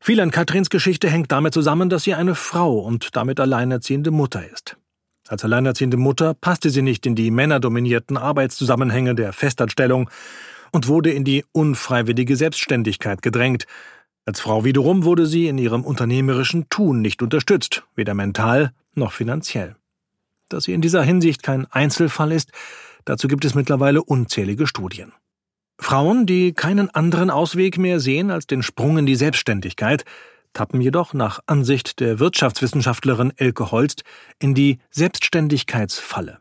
Viel 0.09 0.21
an 0.21 0.31
Katrins 0.31 0.71
Geschichte 0.71 1.11
hängt 1.11 1.31
damit 1.33 1.53
zusammen, 1.53 1.91
dass 1.91 2.05
sie 2.05 2.15
eine 2.15 2.35
Frau 2.35 2.79
und 2.79 3.15
damit 3.15 3.41
alleinerziehende 3.41 4.11
Mutter 4.11 4.43
ist. 4.51 4.79
Als 5.29 5.45
alleinerziehende 5.45 5.99
Mutter 5.99 6.33
passte 6.33 6.71
sie 6.71 6.81
nicht 6.81 7.05
in 7.05 7.15
die 7.15 7.31
männerdominierten 7.31 8.17
Arbeitszusammenhänge 8.17 9.15
der 9.15 9.35
Festanstellung 9.35 10.09
und 10.73 10.89
wurde 10.89 11.11
in 11.11 11.25
die 11.25 11.45
unfreiwillige 11.53 12.37
Selbstständigkeit 12.37 13.21
gedrängt. 13.21 13.67
Als 14.25 14.41
Frau 14.41 14.65
wiederum 14.65 15.05
wurde 15.05 15.27
sie 15.27 15.47
in 15.47 15.59
ihrem 15.59 15.85
unternehmerischen 15.85 16.71
Tun 16.71 17.03
nicht 17.03 17.21
unterstützt, 17.21 17.83
weder 17.95 18.15
mental 18.15 18.73
noch 18.95 19.13
finanziell. 19.13 19.77
Dass 20.49 20.65
sie 20.65 20.73
in 20.73 20.81
dieser 20.81 21.03
Hinsicht 21.03 21.43
kein 21.43 21.67
Einzelfall 21.67 22.33
ist, 22.33 22.51
dazu 23.05 23.29
gibt 23.29 23.45
es 23.45 23.55
mittlerweile 23.55 24.03
unzählige 24.03 24.67
Studien. 24.67 25.13
Frauen, 25.79 26.27
die 26.27 26.53
keinen 26.53 26.91
anderen 26.91 27.31
Ausweg 27.31 27.79
mehr 27.79 28.01
sehen 28.01 28.31
als 28.31 28.47
den 28.47 28.63
Sprung 28.63 28.99
in 28.99 29.07
die 29.07 29.15
Selbstständigkeit, 29.15 30.05
tappen 30.53 30.81
jedoch 30.81 31.15
nach 31.15 31.41
Ansicht 31.47 32.01
der 32.01 32.19
Wirtschaftswissenschaftlerin 32.19 33.33
Elke 33.37 33.71
Holst 33.71 34.03
in 34.39 34.55
die 34.55 34.79
Selbstständigkeitsfalle. 34.91 36.39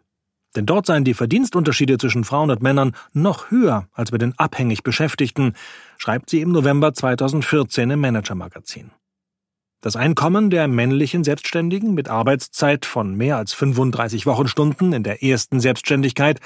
Denn 0.56 0.66
dort 0.66 0.88
seien 0.88 1.04
die 1.04 1.14
Verdienstunterschiede 1.14 2.00
zwischen 2.00 2.24
Frauen 2.24 2.50
und 2.50 2.64
Männern 2.64 2.96
noch 3.14 3.52
höher 3.52 3.88
als 3.94 4.10
bei 4.10 4.18
den 4.18 4.34
abhängig 4.40 4.82
Beschäftigten, 4.82 5.54
schreibt 5.98 6.32
sie 6.32 6.42
im 6.42 6.52
November 6.52 6.94
2014 6.94 7.92
im 7.92 8.00
Manager-Magazin. 8.00 8.92
Das 9.82 9.96
Einkommen 9.96 10.50
der 10.50 10.68
männlichen 10.68 11.24
Selbstständigen 11.24 11.94
mit 11.94 12.10
Arbeitszeit 12.10 12.88
von 12.88 13.14
mehr 13.14 13.38
als 13.38 13.54
35 13.54 14.26
Wochenstunden 14.26 14.92
in 14.94 15.04
der 15.04 15.22
ersten 15.22 15.60
Selbstständigkeit 15.60 16.40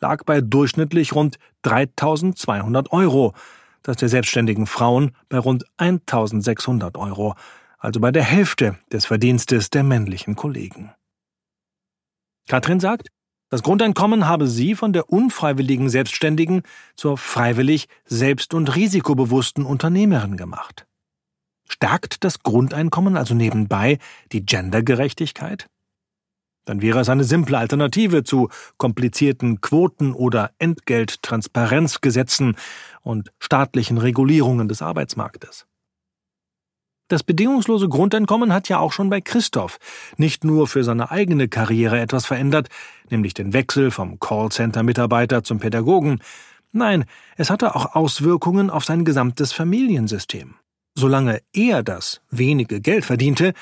lag 0.00 0.24
bei 0.24 0.40
durchschnittlich 0.40 1.14
rund 1.14 1.38
3200 1.62 2.92
Euro, 2.92 3.34
das 3.82 3.96
der 3.96 4.08
selbstständigen 4.08 4.66
Frauen 4.66 5.12
bei 5.28 5.38
rund 5.38 5.64
1600 5.76 6.96
Euro, 6.96 7.34
also 7.78 8.00
bei 8.00 8.10
der 8.10 8.24
Hälfte 8.24 8.78
des 8.92 9.06
Verdienstes 9.06 9.70
der 9.70 9.82
männlichen 9.82 10.34
Kollegen. 10.34 10.92
Katrin 12.48 12.80
sagt, 12.80 13.08
das 13.48 13.62
Grundeinkommen 13.62 14.26
habe 14.26 14.48
sie 14.48 14.74
von 14.74 14.92
der 14.92 15.10
unfreiwilligen 15.10 15.88
Selbstständigen 15.88 16.62
zur 16.96 17.16
freiwillig 17.16 17.88
selbst- 18.04 18.54
und 18.54 18.74
risikobewussten 18.74 19.64
Unternehmerin 19.64 20.36
gemacht. 20.36 20.86
Stärkt 21.68 22.24
das 22.24 22.42
Grundeinkommen 22.42 23.16
also 23.16 23.34
nebenbei 23.34 23.98
die 24.32 24.44
Gendergerechtigkeit? 24.44 25.68
Dann 26.66 26.82
wäre 26.82 27.00
es 27.00 27.08
eine 27.08 27.24
simple 27.24 27.56
Alternative 27.56 28.22
zu 28.24 28.50
komplizierten 28.76 29.62
Quoten- 29.62 30.12
oder 30.12 30.50
Entgelttransparenzgesetzen 30.58 32.56
und 33.02 33.32
staatlichen 33.38 33.96
Regulierungen 33.96 34.68
des 34.68 34.82
Arbeitsmarktes. 34.82 35.66
Das 37.08 37.22
bedingungslose 37.22 37.88
Grundeinkommen 37.88 38.52
hat 38.52 38.68
ja 38.68 38.80
auch 38.80 38.92
schon 38.92 39.10
bei 39.10 39.20
Christoph 39.20 39.78
nicht 40.16 40.42
nur 40.42 40.66
für 40.66 40.82
seine 40.82 41.12
eigene 41.12 41.46
Karriere 41.46 42.00
etwas 42.00 42.26
verändert, 42.26 42.68
nämlich 43.10 43.32
den 43.32 43.52
Wechsel 43.52 43.92
vom 43.92 44.18
Callcenter-Mitarbeiter 44.18 45.44
zum 45.44 45.60
Pädagogen. 45.60 46.18
Nein, 46.72 47.04
es 47.36 47.48
hatte 47.48 47.76
auch 47.76 47.94
Auswirkungen 47.94 48.70
auf 48.70 48.84
sein 48.84 49.04
gesamtes 49.04 49.52
Familiensystem. 49.52 50.56
Solange 50.98 51.42
er 51.52 51.84
das 51.84 52.22
wenige 52.30 52.80
Geld 52.80 53.04
verdiente, 53.04 53.52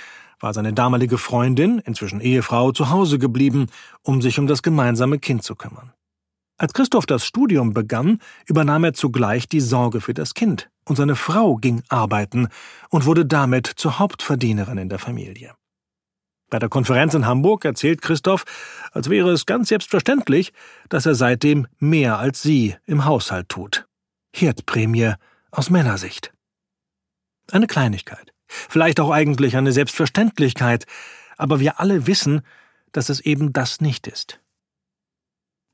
war 0.44 0.52
seine 0.52 0.74
damalige 0.74 1.16
Freundin, 1.16 1.78
inzwischen 1.78 2.20
Ehefrau, 2.20 2.70
zu 2.70 2.90
Hause 2.90 3.18
geblieben, 3.18 3.68
um 4.02 4.20
sich 4.20 4.38
um 4.38 4.46
das 4.46 4.62
gemeinsame 4.62 5.18
Kind 5.18 5.42
zu 5.42 5.56
kümmern. 5.56 5.94
Als 6.58 6.74
Christoph 6.74 7.06
das 7.06 7.24
Studium 7.24 7.72
begann, 7.72 8.20
übernahm 8.44 8.84
er 8.84 8.92
zugleich 8.92 9.48
die 9.48 9.62
Sorge 9.62 10.02
für 10.02 10.12
das 10.12 10.34
Kind, 10.34 10.68
und 10.84 10.96
seine 10.96 11.16
Frau 11.16 11.56
ging 11.56 11.82
arbeiten 11.88 12.48
und 12.90 13.06
wurde 13.06 13.24
damit 13.24 13.66
zur 13.66 13.98
Hauptverdienerin 13.98 14.76
in 14.76 14.90
der 14.90 14.98
Familie. 14.98 15.54
Bei 16.50 16.58
der 16.58 16.68
Konferenz 16.68 17.14
in 17.14 17.24
Hamburg 17.24 17.64
erzählt 17.64 18.02
Christoph, 18.02 18.44
als 18.92 19.08
wäre 19.08 19.30
es 19.30 19.46
ganz 19.46 19.70
selbstverständlich, 19.70 20.52
dass 20.90 21.06
er 21.06 21.14
seitdem 21.14 21.68
mehr 21.78 22.18
als 22.18 22.42
sie 22.42 22.76
im 22.84 23.06
Haushalt 23.06 23.48
tut. 23.48 23.86
Herdprämie 24.36 25.14
aus 25.50 25.70
Männersicht. 25.70 26.34
Eine 27.50 27.66
Kleinigkeit. 27.66 28.33
Vielleicht 28.68 29.00
auch 29.00 29.10
eigentlich 29.10 29.56
eine 29.56 29.72
Selbstverständlichkeit, 29.72 30.86
aber 31.36 31.60
wir 31.60 31.80
alle 31.80 32.06
wissen, 32.06 32.42
dass 32.92 33.08
es 33.08 33.20
eben 33.20 33.52
das 33.52 33.80
nicht 33.80 34.06
ist. 34.06 34.40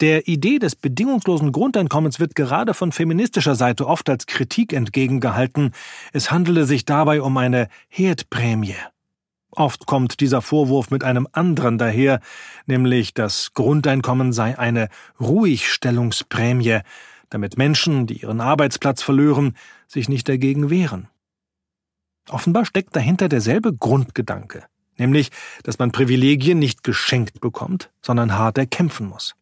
Der 0.00 0.26
Idee 0.28 0.58
des 0.58 0.76
bedingungslosen 0.76 1.52
Grundeinkommens 1.52 2.18
wird 2.18 2.34
gerade 2.34 2.72
von 2.72 2.90
feministischer 2.90 3.54
Seite 3.54 3.86
oft 3.86 4.08
als 4.08 4.24
Kritik 4.24 4.72
entgegengehalten, 4.72 5.72
es 6.14 6.30
handele 6.30 6.64
sich 6.64 6.86
dabei 6.86 7.20
um 7.20 7.36
eine 7.36 7.68
Herdprämie. 7.88 8.76
Oft 9.50 9.84
kommt 9.86 10.20
dieser 10.20 10.40
Vorwurf 10.40 10.90
mit 10.90 11.04
einem 11.04 11.28
anderen 11.32 11.76
daher, 11.76 12.20
nämlich 12.66 13.12
das 13.12 13.52
Grundeinkommen 13.52 14.32
sei 14.32 14.58
eine 14.58 14.88
Ruhigstellungsprämie, 15.20 16.78
damit 17.28 17.58
Menschen, 17.58 18.06
die 18.06 18.22
ihren 18.22 18.40
Arbeitsplatz 18.40 19.02
verlören, 19.02 19.56
sich 19.86 20.08
nicht 20.08 20.28
dagegen 20.28 20.70
wehren. 20.70 21.08
Offenbar 22.30 22.64
steckt 22.64 22.94
dahinter 22.94 23.28
derselbe 23.28 23.74
Grundgedanke, 23.74 24.64
nämlich, 24.96 25.30
dass 25.64 25.78
man 25.78 25.90
Privilegien 25.90 26.58
nicht 26.58 26.84
geschenkt 26.84 27.40
bekommt, 27.40 27.90
sondern 28.02 28.34
hart 28.34 28.56
erkämpfen 28.56 29.08
muss. 29.08 29.34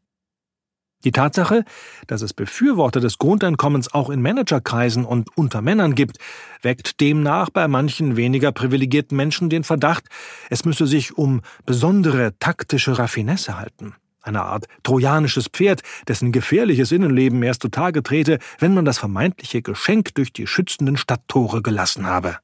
Die 1.05 1.13
Tatsache, 1.13 1.65
dass 2.09 2.23
es 2.23 2.35
Befürworter 2.35 2.99
des 2.99 3.19
Grundeinkommens 3.19 3.95
auch 3.95 4.11
in 4.11 4.21
Managerkreisen 4.21 5.05
und 5.05 5.29
unter 5.37 5.63
Männern 5.63 5.95
gibt, 5.95 6.19
weckt 6.63 7.01
demnach 7.01 7.51
bei 7.51 7.69
manchen 7.69 8.17
weniger 8.17 8.51
privilegierten 8.51 9.17
Menschen 9.17 9.49
den 9.49 9.63
Verdacht, 9.63 10.07
es 10.51 10.65
müsse 10.65 10.89
sich 10.89 11.17
um 11.17 11.43
besondere 11.67 12.37
taktische 12.41 12.99
Raffinesse 12.99 13.59
halten. 13.59 13.95
Eine 14.23 14.43
Art 14.43 14.67
trojanisches 14.83 15.47
Pferd, 15.47 15.83
dessen 16.09 16.33
gefährliches 16.33 16.91
Innenleben 16.91 17.43
erst 17.45 17.63
zutage 17.63 18.03
trete, 18.03 18.41
wenn 18.59 18.75
man 18.75 18.85
das 18.85 18.99
vermeintliche 18.99 19.63
Geschenk 19.63 20.15
durch 20.15 20.33
die 20.33 20.49
schützenden 20.49 20.97
Stadttore 20.97 21.63
gelassen 21.63 22.07
habe. 22.07 22.39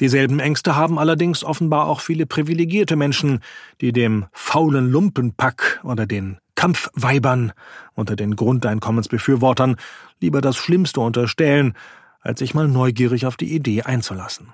Dieselben 0.00 0.40
Ängste 0.40 0.74
haben 0.74 0.98
allerdings 0.98 1.44
offenbar 1.44 1.86
auch 1.86 2.00
viele 2.00 2.26
privilegierte 2.26 2.96
Menschen, 2.96 3.40
die 3.80 3.92
dem 3.92 4.26
faulen 4.32 4.90
Lumpenpack 4.90 5.80
oder 5.84 6.06
den 6.06 6.38
Kampfweibern 6.56 7.52
unter 7.94 8.16
den 8.16 8.34
Grundeinkommensbefürwortern 8.36 9.76
lieber 10.20 10.40
das 10.40 10.56
Schlimmste 10.56 11.00
unterstellen, 11.00 11.74
als 12.20 12.40
sich 12.40 12.54
mal 12.54 12.66
neugierig 12.66 13.26
auf 13.26 13.36
die 13.36 13.54
Idee 13.54 13.82
einzulassen. 13.82 14.52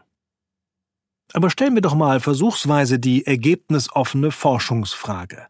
Aber 1.33 1.49
stellen 1.49 1.75
wir 1.75 1.83
doch 1.83 1.95
mal 1.95 2.21
versuchsweise 2.21 2.99
die 2.99 3.27
ergebnisoffene 3.27 4.33
Forschungsfrage. 4.33 5.47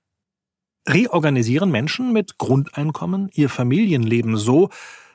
Reorganisieren 0.89 1.71
Menschen 1.71 2.13
mit 2.13 2.39
Grundeinkommen 2.39 3.31
ihr 3.33 3.49
Familienleben 3.49 4.37
so, 4.37 4.71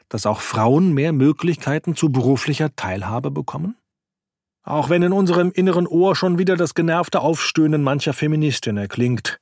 dass 0.10 0.26
auch 0.26 0.42
Frauen 0.42 0.94
mehr 0.94 1.14
Möglichkeiten 1.14 1.96
zu 1.96 2.12
beruflicher 2.12 2.76
Teilhabe 2.76 3.32
bekommen? 3.32 3.76
Auch 4.66 4.90
wenn 4.90 5.04
in 5.04 5.14
unserem 5.14 5.52
inneren 5.52 5.86
Ohr 5.86 6.16
schon 6.16 6.40
wieder 6.40 6.58
das 6.58 6.74
genervte 6.74 7.22
Aufstöhnen 7.22 7.84
mancher 7.84 8.14
Feministin 8.14 8.78
erklingt. 8.78 9.40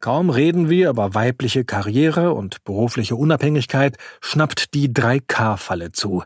Kaum 0.00 0.30
reden 0.30 0.70
wir 0.70 0.90
über 0.90 1.14
weibliche 1.14 1.64
Karriere 1.64 2.32
und 2.32 2.64
berufliche 2.64 3.14
Unabhängigkeit, 3.14 3.98
schnappt 4.20 4.74
die 4.74 4.88
3K-Falle 4.88 5.92
zu. 5.92 6.24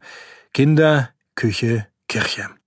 Kinder, 0.55 1.11
Küche, 1.35 1.87
Kirche. 2.09 2.58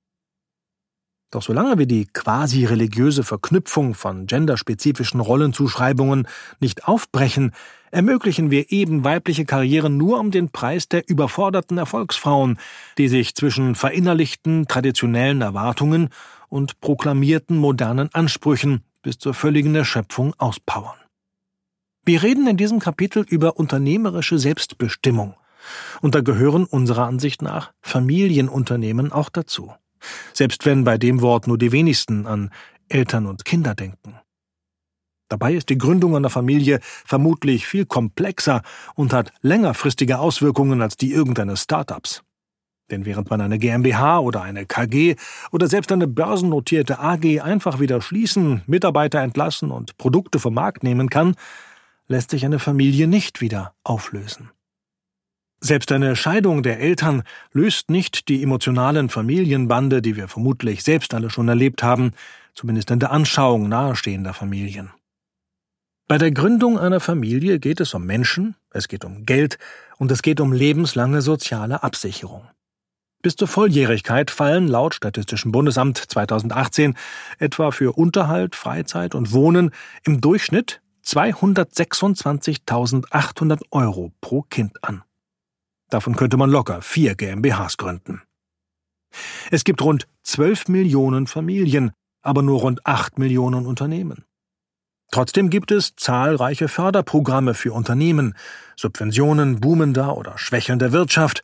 Doch 1.32 1.42
solange 1.42 1.78
wir 1.78 1.86
die 1.86 2.08
quasi 2.08 2.66
religiöse 2.66 3.24
Verknüpfung 3.24 3.94
von 3.96 4.28
genderspezifischen 4.28 5.22
Rollenzuschreibungen 5.22 6.28
nicht 6.60 6.90
aufbrechen, 6.90 7.54
ermöglichen 7.90 8.52
wir 8.52 8.70
eben 8.72 9.06
weibliche 9.06 9.46
Karrieren 9.46 9.96
nur 9.96 10.20
um 10.20 10.32
den 10.32 10.50
Preis 10.50 10.90
der 10.90 11.08
überforderten 11.08 11.78
Erfolgsfrauen, 11.78 12.60
die 12.98 13.08
sich 13.08 13.34
zwischen 13.34 13.76
verinnerlichten 13.76 14.68
traditionellen 14.68 15.42
Erwartungen 15.42 16.10
und 16.50 16.82
proklamierten 16.82 17.56
modernen 17.58 18.10
Ansprüchen 18.14 18.84
bis 19.02 19.18
zur 19.18 19.34
völligen 19.34 19.74
Erschöpfung 19.74 20.34
auspowern. 20.38 20.98
Wir 22.04 22.24
reden 22.24 22.46
in 22.46 22.58
diesem 22.58 22.80
Kapitel 22.80 23.26
über 23.28 23.58
unternehmerische 23.58 24.38
Selbstbestimmung, 24.38 25.36
und 26.02 26.14
da 26.14 26.22
gehören 26.22 26.66
unserer 26.66 27.06
Ansicht 27.06 27.42
nach 27.42 27.72
Familienunternehmen 27.82 29.14
auch 29.14 29.30
dazu 29.30 29.72
selbst 30.34 30.66
wenn 30.66 30.84
bei 30.84 30.98
dem 30.98 31.22
Wort 31.22 31.48
nur 31.48 31.58
die 31.58 31.72
wenigsten 31.72 32.28
an 32.28 32.52
Eltern 32.90 33.26
und 33.26 33.46
Kinder 33.46 33.76
denken. 33.76 34.16
Dabei 35.30 35.54
ist 35.54 35.70
die 35.70 35.78
Gründung 35.78 36.16
einer 36.18 36.30
Familie 36.30 36.80
vermutlich 36.84 37.66
viel 37.66 37.86
komplexer 37.86 38.64
und 38.96 39.14
hat 39.14 39.32
längerfristige 39.42 40.20
Auswirkungen 40.20 40.82
als 40.82 40.98
die 40.98 41.14
irgendeines 41.14 41.64
Startups. 41.64 42.22
Denn 42.92 43.06
während 43.06 43.30
man 43.30 43.40
eine 43.40 43.58
GmbH 43.58 44.20
oder 44.20 44.42
eine 44.42 44.66
KG 44.66 45.16
oder 45.52 45.68
selbst 45.68 45.92
eine 45.94 46.08
börsennotierte 46.08 47.00
AG 47.00 47.42
einfach 47.42 47.80
wieder 47.80 48.02
schließen, 48.02 48.62
Mitarbeiter 48.68 49.22
entlassen 49.22 49.72
und 49.72 49.98
Produkte 49.98 50.38
vom 50.40 50.54
Markt 50.54 50.84
nehmen 50.84 51.10
kann, 51.10 51.36
lässt 52.08 52.32
sich 52.32 52.44
eine 52.44 52.60
Familie 52.60 53.08
nicht 53.08 53.40
wieder 53.40 53.74
auflösen. 53.86 54.52
Selbst 55.64 55.92
eine 55.92 56.16
Scheidung 56.16 56.64
der 56.64 56.80
Eltern 56.80 57.22
löst 57.54 57.92
nicht 57.92 58.30
die 58.30 58.42
emotionalen 58.42 59.10
Familienbande, 59.10 60.02
die 60.02 60.16
wir 60.16 60.28
vermutlich 60.28 60.84
selbst 60.84 61.14
alle 61.14 61.30
schon 61.30 61.48
erlebt 61.48 61.84
haben, 61.84 62.14
zumindest 62.56 62.90
in 62.90 63.00
der 63.00 63.12
Anschauung 63.12 63.70
nahestehender 63.70 64.34
Familien. 64.34 64.90
Bei 66.08 66.18
der 66.18 66.32
Gründung 66.32 66.80
einer 66.80 67.00
Familie 67.00 67.60
geht 67.60 67.80
es 67.80 67.94
um 67.94 68.04
Menschen, 68.06 68.56
es 68.72 68.88
geht 68.88 69.06
um 69.06 69.28
Geld 69.28 69.60
und 69.98 70.12
es 70.12 70.24
geht 70.24 70.42
um 70.42 70.52
lebenslange 70.52 71.22
soziale 71.22 71.84
Absicherung. 71.84 72.48
Bis 73.22 73.36
zur 73.36 73.48
Volljährigkeit 73.48 74.32
fallen 74.32 74.68
laut 74.68 74.96
Statistischem 74.96 75.52
Bundesamt 75.52 76.00
2018 76.00 76.96
etwa 77.38 77.70
für 77.70 77.96
Unterhalt, 77.96 78.56
Freizeit 78.56 79.14
und 79.14 79.32
Wohnen 79.32 79.70
im 80.04 80.22
Durchschnitt 80.22 80.82
226.800 81.06 83.62
Euro 83.70 84.12
pro 84.22 84.42
Kind 84.42 84.84
an. 84.84 85.04
Davon 85.92 86.16
könnte 86.16 86.38
man 86.38 86.50
locker 86.50 86.82
vier 86.82 87.16
GmbHs 87.16 87.78
gründen. 87.78 88.22
Es 89.52 89.66
gibt 89.66 89.82
rund 89.82 90.08
12 90.24 90.70
Millionen 90.70 91.28
Familien, 91.28 91.92
aber 92.22 92.42
nur 92.42 92.62
rund 92.62 92.86
8 92.88 93.20
Millionen 93.20 93.66
Unternehmen. 93.66 94.24
Trotzdem 95.12 95.50
gibt 95.50 95.72
es 95.72 95.98
zahlreiche 95.98 96.70
Förderprogramme 96.70 97.54
für 97.54 97.74
Unternehmen, 97.74 98.36
Subventionen 98.78 99.60
boomender 99.60 100.16
oder 100.16 100.38
schwächelnder 100.38 100.94
Wirtschaft, 100.94 101.44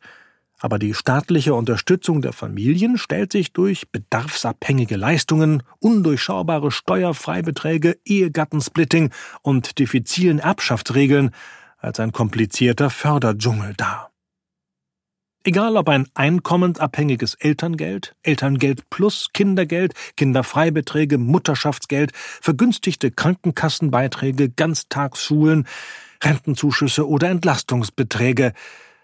aber 0.58 0.78
die 0.78 0.94
staatliche 0.94 1.54
Unterstützung 1.54 2.22
der 2.22 2.32
Familien 2.32 2.96
stellt 2.96 3.30
sich 3.30 3.52
durch 3.52 3.90
bedarfsabhängige 3.92 4.96
Leistungen, 4.96 5.62
undurchschaubare 5.78 6.70
Steuerfreibeträge, 6.70 7.98
Ehegattensplitting 8.06 9.12
und 9.42 9.78
diffizilen 9.78 10.38
Erbschaftsregeln 10.38 11.32
als 11.76 12.00
ein 12.00 12.12
komplizierter 12.12 12.88
Förderdschungel 12.88 13.74
dar. 13.74 14.10
Egal 15.44 15.76
ob 15.76 15.88
ein 15.88 16.06
einkommensabhängiges 16.14 17.34
Elterngeld, 17.34 18.14
Elterngeld 18.22 18.90
plus 18.90 19.28
Kindergeld, 19.32 19.94
Kinderfreibeträge, 20.16 21.16
Mutterschaftsgeld, 21.16 22.12
vergünstigte 22.14 23.10
Krankenkassenbeiträge, 23.10 24.50
Ganztagsschulen, 24.50 25.66
Rentenzuschüsse 26.22 27.08
oder 27.08 27.30
Entlastungsbeträge. 27.30 28.52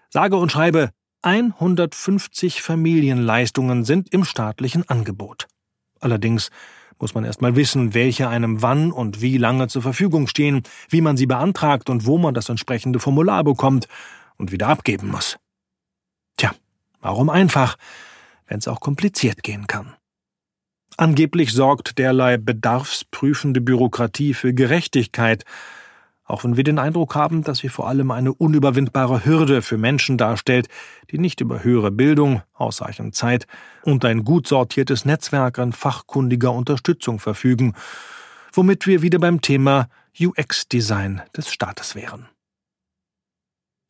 Sage 0.09 0.35
und 0.35 0.51
schreibe, 0.51 0.91
150 1.21 2.61
Familienleistungen 2.61 3.85
sind 3.85 4.13
im 4.13 4.25
staatlichen 4.25 4.87
Angebot. 4.89 5.47
Allerdings 5.99 6.51
muss 6.99 7.15
man 7.15 7.23
erst 7.23 7.41
mal 7.41 7.55
wissen, 7.55 7.93
welche 7.93 8.29
einem 8.29 8.61
wann 8.61 8.91
und 8.91 9.21
wie 9.21 9.37
lange 9.37 9.67
zur 9.67 9.81
Verfügung 9.81 10.27
stehen, 10.27 10.63
wie 10.89 11.01
man 11.01 11.17
sie 11.17 11.25
beantragt 11.25 11.89
und 11.89 12.05
wo 12.05 12.17
man 12.17 12.33
das 12.33 12.49
entsprechende 12.49 12.99
Formular 12.99 13.43
bekommt 13.43 13.87
und 14.37 14.51
wieder 14.51 14.67
abgeben 14.67 15.09
muss. 15.09 15.37
Warum 17.05 17.29
einfach, 17.29 17.77
wenn 18.47 18.57
es 18.57 18.67
auch 18.67 18.79
kompliziert 18.79 19.43
gehen 19.43 19.67
kann? 19.67 19.93
Angeblich 20.97 21.53
sorgt 21.53 21.99
derlei 21.99 22.37
bedarfsprüfende 22.37 23.61
Bürokratie 23.61 24.33
für 24.33 24.55
Gerechtigkeit, 24.55 25.43
auch 26.23 26.43
wenn 26.43 26.57
wir 26.57 26.63
den 26.63 26.79
Eindruck 26.79 27.13
haben, 27.13 27.43
dass 27.43 27.59
sie 27.59 27.69
vor 27.69 27.87
allem 27.87 28.09
eine 28.09 28.33
unüberwindbare 28.33 29.23
Hürde 29.23 29.61
für 29.61 29.77
Menschen 29.77 30.17
darstellt, 30.17 30.67
die 31.11 31.19
nicht 31.19 31.41
über 31.41 31.63
höhere 31.63 31.91
Bildung, 31.91 32.41
ausreichend 32.55 33.13
Zeit 33.13 33.45
und 33.83 34.03
ein 34.03 34.23
gut 34.23 34.47
sortiertes 34.47 35.05
Netzwerk 35.05 35.59
an 35.59 35.73
fachkundiger 35.73 36.53
Unterstützung 36.53 37.19
verfügen, 37.19 37.75
womit 38.51 38.87
wir 38.87 39.03
wieder 39.03 39.19
beim 39.19 39.41
Thema 39.41 39.89
UX-Design 40.19 41.21
des 41.37 41.53
Staates 41.53 41.93
wären. 41.93 42.29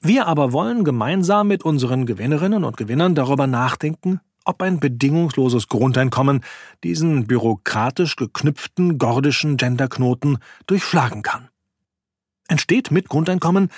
Wir 0.02 0.28
aber 0.28 0.52
wollen 0.52 0.84
gemeinsam 0.84 1.48
mit 1.48 1.64
unseren 1.64 2.06
Gewinnerinnen 2.06 2.64
und 2.64 2.78
Gewinnern 2.78 3.16
darüber 3.16 3.48
nachdenken, 3.48 4.22
ob 4.46 4.62
ein 4.62 4.80
bedingungsloses 4.80 5.68
Grundeinkommen 5.68 6.44
diesen 6.84 7.26
bürokratisch 7.26 8.16
geknüpften 8.16 8.98
gordischen 8.98 9.58
Genderknoten 9.58 10.38
durchschlagen 10.68 11.24
kann. 11.24 11.50
Entsteht 12.48 12.92
mit 12.92 13.10
Grundeinkommen 13.10 13.70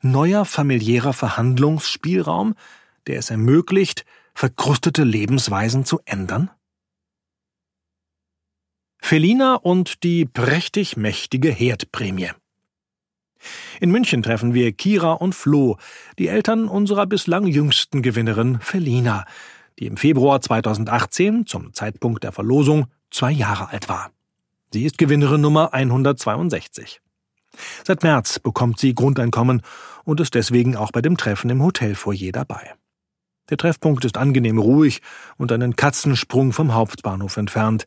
neuer 0.00 0.44
familiärer 0.44 1.12
Verhandlungsspielraum, 1.12 2.54
der 3.06 3.18
es 3.18 3.30
ermöglicht, 3.30 4.04
verkrustete 4.34 5.04
Lebensweisen 5.04 5.84
zu 5.84 6.00
ändern? 6.04 6.50
Felina 8.98 9.56
und 9.56 10.04
die 10.04 10.24
prächtig 10.24 10.96
mächtige 10.96 11.50
Herdprämie. 11.50 12.30
In 13.80 13.90
München 13.90 14.22
treffen 14.22 14.54
wir 14.54 14.72
Kira 14.72 15.12
und 15.12 15.34
Flo, 15.34 15.76
die 16.18 16.28
Eltern 16.28 16.68
unserer 16.68 17.06
bislang 17.06 17.46
jüngsten 17.46 18.02
Gewinnerin 18.02 18.60
Felina, 18.60 19.24
die 19.78 19.86
im 19.86 19.96
Februar 19.96 20.40
2018 20.40 21.46
zum 21.46 21.72
Zeitpunkt 21.72 22.24
der 22.24 22.32
Verlosung 22.32 22.86
zwei 23.10 23.30
Jahre 23.30 23.70
alt 23.70 23.88
war. 23.88 24.10
Sie 24.72 24.84
ist 24.84 24.98
Gewinnerin 24.98 25.40
Nummer 25.40 25.74
162. 25.74 27.00
Seit 27.84 28.02
März 28.02 28.38
bekommt 28.38 28.78
sie 28.78 28.94
Grundeinkommen 28.94 29.62
und 30.04 30.20
ist 30.20 30.34
deswegen 30.34 30.76
auch 30.76 30.90
bei 30.90 31.02
dem 31.02 31.16
Treffen 31.16 31.50
im 31.50 31.62
Hotelfoyer 31.62 32.32
dabei. 32.32 32.74
Der 33.50 33.58
Treffpunkt 33.58 34.04
ist 34.04 34.16
angenehm 34.16 34.58
ruhig 34.58 35.02
und 35.36 35.52
einen 35.52 35.76
Katzensprung 35.76 36.52
vom 36.52 36.72
Hauptbahnhof 36.72 37.36
entfernt. 37.36 37.86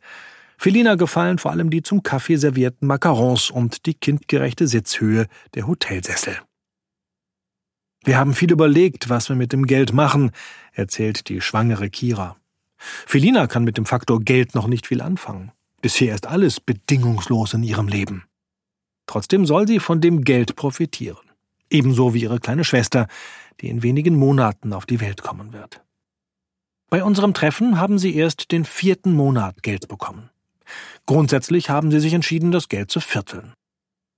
Felina 0.58 0.94
gefallen 0.94 1.38
vor 1.38 1.50
allem 1.50 1.70
die 1.70 1.82
zum 1.82 2.02
Kaffee 2.02 2.36
servierten 2.36 2.88
Macarons 2.88 3.50
und 3.50 3.86
die 3.86 3.94
kindgerechte 3.94 4.66
Sitzhöhe 4.66 5.26
der 5.54 5.66
Hotelsessel. 5.66 6.38
Wir 8.04 8.18
haben 8.18 8.34
viel 8.34 8.52
überlegt, 8.52 9.08
was 9.08 9.28
wir 9.28 9.36
mit 9.36 9.52
dem 9.52 9.66
Geld 9.66 9.92
machen, 9.92 10.30
erzählt 10.72 11.28
die 11.28 11.40
schwangere 11.40 11.90
Kira. 11.90 12.36
Felina 12.78 13.46
kann 13.46 13.64
mit 13.64 13.76
dem 13.78 13.86
Faktor 13.86 14.20
Geld 14.20 14.54
noch 14.54 14.68
nicht 14.68 14.86
viel 14.86 15.00
anfangen. 15.00 15.52
Bisher 15.82 16.14
ist 16.14 16.26
alles 16.26 16.60
bedingungslos 16.60 17.54
in 17.54 17.62
ihrem 17.62 17.88
Leben. 17.88 18.24
Trotzdem 19.06 19.46
soll 19.46 19.66
sie 19.66 19.80
von 19.80 20.00
dem 20.00 20.22
Geld 20.22 20.56
profitieren. 20.56 21.18
Ebenso 21.70 22.14
wie 22.14 22.22
ihre 22.22 22.40
kleine 22.40 22.64
Schwester, 22.64 23.08
die 23.60 23.68
in 23.68 23.82
wenigen 23.82 24.16
Monaten 24.16 24.72
auf 24.72 24.86
die 24.86 25.00
Welt 25.00 25.22
kommen 25.22 25.52
wird. 25.52 25.82
Bei 26.88 27.02
unserem 27.02 27.34
Treffen 27.34 27.80
haben 27.80 27.98
sie 27.98 28.14
erst 28.14 28.52
den 28.52 28.64
vierten 28.64 29.12
Monat 29.12 29.62
Geld 29.62 29.88
bekommen. 29.88 30.30
Grundsätzlich 31.06 31.70
haben 31.70 31.90
sie 31.90 32.00
sich 32.00 32.12
entschieden, 32.12 32.52
das 32.52 32.68
Geld 32.68 32.90
zu 32.90 33.00
vierteln. 33.00 33.54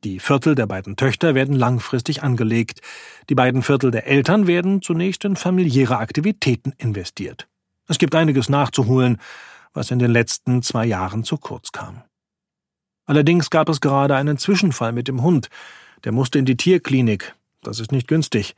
Die 0.05 0.21
Viertel 0.21 0.55
der 0.55 0.67
beiden 0.67 0.97
Töchter 0.97 1.35
werden 1.35 1.57
langfristig 1.57 2.23
angelegt, 2.23 2.81
die 3.29 3.35
beiden 3.35 3.63
Viertel 3.63 3.91
der 3.91 4.07
Eltern 4.07 4.47
werden 4.47 4.81
zunächst 4.81 5.25
in 5.25 5.35
familiäre 5.35 5.99
Aktivitäten 5.99 6.73
investiert. 6.79 7.49
Es 7.89 7.99
gibt 7.99 8.15
einiges 8.15 8.49
nachzuholen, 8.49 9.19
was 9.73 9.91
in 9.91 9.99
den 9.99 10.13
letzten 10.13 10.63
zwei 10.63 10.87
Jahren 10.87 11.25
zu 11.25 11.37
kurz 11.37 11.73
kam. 11.73 12.03
Allerdings 13.07 13.51
gab 13.51 13.69
es 13.69 13.81
gerade 13.81 14.15
einen 14.15 14.39
Zwischenfall 14.39 14.93
mit 14.93 15.09
dem 15.09 15.23
Hund, 15.23 15.49
der 16.05 16.13
musste 16.13 16.39
in 16.39 16.45
die 16.45 16.57
Tierklinik. 16.57 17.35
Das 17.63 17.81
ist 17.81 17.91
nicht 17.91 18.07
günstig. 18.07 18.55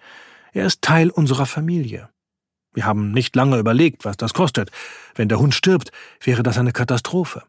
Er 0.52 0.66
ist 0.66 0.82
Teil 0.82 1.10
unserer 1.10 1.46
Familie. 1.46 2.10
Wir 2.72 2.84
haben 2.84 3.12
nicht 3.12 3.34
lange 3.34 3.58
überlegt, 3.58 4.04
was 4.04 4.16
das 4.16 4.34
kostet. 4.34 4.70
Wenn 5.14 5.28
der 5.28 5.38
Hund 5.38 5.54
stirbt, 5.54 5.90
wäre 6.22 6.42
das 6.42 6.58
eine 6.58 6.72
Katastrophe. 6.72 7.44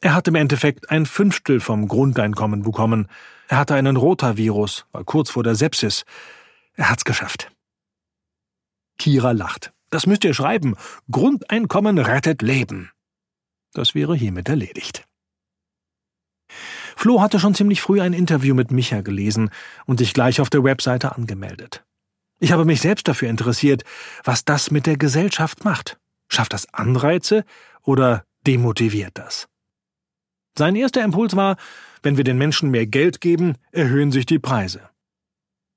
Er 0.00 0.14
hat 0.14 0.28
im 0.28 0.34
Endeffekt 0.34 0.90
ein 0.90 1.04
Fünftel 1.04 1.60
vom 1.60 1.86
Grundeinkommen 1.86 2.62
bekommen. 2.62 3.08
Er 3.48 3.58
hatte 3.58 3.74
einen 3.74 3.96
Rotavirus, 3.96 4.86
war 4.92 5.04
kurz 5.04 5.30
vor 5.30 5.42
der 5.42 5.54
Sepsis. 5.54 6.04
Er 6.74 6.88
hat's 6.88 7.04
geschafft. 7.04 7.52
Kira 8.98 9.32
lacht. 9.32 9.72
Das 9.90 10.06
müsst 10.06 10.24
ihr 10.24 10.34
schreiben. 10.34 10.76
Grundeinkommen 11.10 11.98
rettet 11.98 12.42
Leben. 12.42 12.90
Das 13.72 13.94
wäre 13.94 14.16
hiermit 14.16 14.48
erledigt. 14.48 15.06
Flo 16.96 17.20
hatte 17.20 17.38
schon 17.38 17.54
ziemlich 17.54 17.80
früh 17.80 18.00
ein 18.00 18.12
Interview 18.12 18.54
mit 18.54 18.70
Micha 18.70 19.00
gelesen 19.02 19.50
und 19.86 19.98
sich 19.98 20.14
gleich 20.14 20.40
auf 20.40 20.50
der 20.50 20.64
Webseite 20.64 21.16
angemeldet. 21.16 21.84
Ich 22.40 22.52
habe 22.52 22.64
mich 22.64 22.80
selbst 22.80 23.06
dafür 23.06 23.28
interessiert, 23.28 23.84
was 24.24 24.44
das 24.44 24.70
mit 24.70 24.86
der 24.86 24.96
Gesellschaft 24.96 25.64
macht. 25.64 25.98
Schafft 26.28 26.52
das 26.52 26.72
Anreize 26.72 27.44
oder 27.82 28.24
demotiviert 28.46 29.12
das? 29.14 29.49
Sein 30.56 30.76
erster 30.76 31.02
Impuls 31.04 31.36
war, 31.36 31.56
wenn 32.02 32.16
wir 32.16 32.24
den 32.24 32.38
Menschen 32.38 32.70
mehr 32.70 32.86
Geld 32.86 33.20
geben, 33.20 33.56
erhöhen 33.72 34.12
sich 34.12 34.26
die 34.26 34.38
Preise. 34.38 34.88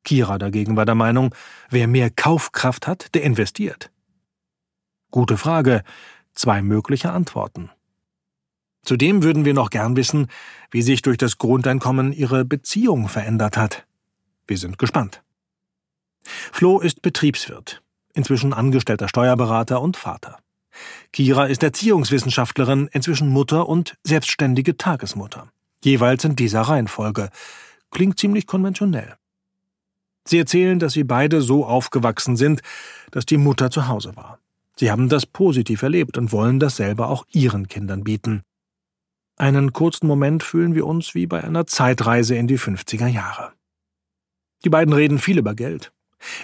Kira 0.03 0.37
dagegen 0.37 0.75
war 0.75 0.85
der 0.85 0.95
Meinung, 0.95 1.33
wer 1.69 1.87
mehr 1.87 2.09
Kaufkraft 2.09 2.87
hat, 2.87 3.13
der 3.15 3.23
investiert. 3.23 3.91
Gute 5.11 5.37
Frage, 5.37 5.83
zwei 6.33 6.61
mögliche 6.61 7.11
Antworten. 7.11 7.69
Zudem 8.83 9.23
würden 9.23 9.45
wir 9.45 9.53
noch 9.53 9.69
gern 9.69 9.95
wissen, 9.95 10.27
wie 10.71 10.81
sich 10.81 11.01
durch 11.01 11.17
das 11.17 11.37
Grundeinkommen 11.37 12.11
Ihre 12.11 12.43
Beziehung 12.43 13.07
verändert 13.07 13.55
hat. 13.55 13.85
Wir 14.45 14.57
sind 14.57 14.77
gespannt. 14.77 15.23
Flo 16.23 16.79
ist 16.79 17.01
Betriebswirt, 17.01 17.81
inzwischen 18.13 18.53
angestellter 18.53 19.07
Steuerberater 19.07 19.81
und 19.81 19.95
Vater. 19.95 20.37
Kira 21.11 21.45
ist 21.45 21.63
Erziehungswissenschaftlerin, 21.63 22.89
inzwischen 22.91 23.29
Mutter 23.29 23.67
und 23.67 23.97
selbstständige 24.03 24.77
Tagesmutter. 24.77 25.47
Jeweils 25.83 26.23
in 26.23 26.35
dieser 26.35 26.61
Reihenfolge. 26.61 27.29
Klingt 27.91 28.19
ziemlich 28.19 28.47
konventionell. 28.47 29.15
Sie 30.25 30.37
erzählen, 30.37 30.79
dass 30.79 30.93
sie 30.93 31.03
beide 31.03 31.41
so 31.41 31.65
aufgewachsen 31.65 32.37
sind, 32.37 32.61
dass 33.11 33.25
die 33.25 33.37
Mutter 33.37 33.69
zu 33.69 33.87
Hause 33.87 34.15
war. 34.15 34.39
Sie 34.75 34.89
haben 34.89 35.09
das 35.09 35.25
positiv 35.25 35.83
erlebt 35.83 36.17
und 36.17 36.31
wollen 36.31 36.59
dasselbe 36.59 37.07
auch 37.07 37.25
ihren 37.31 37.67
Kindern 37.67 38.03
bieten. 38.03 38.43
Einen 39.35 39.73
kurzen 39.73 40.07
Moment 40.07 40.43
fühlen 40.43 40.75
wir 40.75 40.85
uns 40.85 41.15
wie 41.15 41.25
bei 41.25 41.43
einer 41.43 41.65
Zeitreise 41.65 42.35
in 42.35 42.47
die 42.47 42.59
50er 42.59 43.07
Jahre. 43.07 43.51
Die 44.63 44.69
beiden 44.69 44.93
reden 44.93 45.19
viel 45.19 45.37
über 45.37 45.55
Geld. 45.55 45.91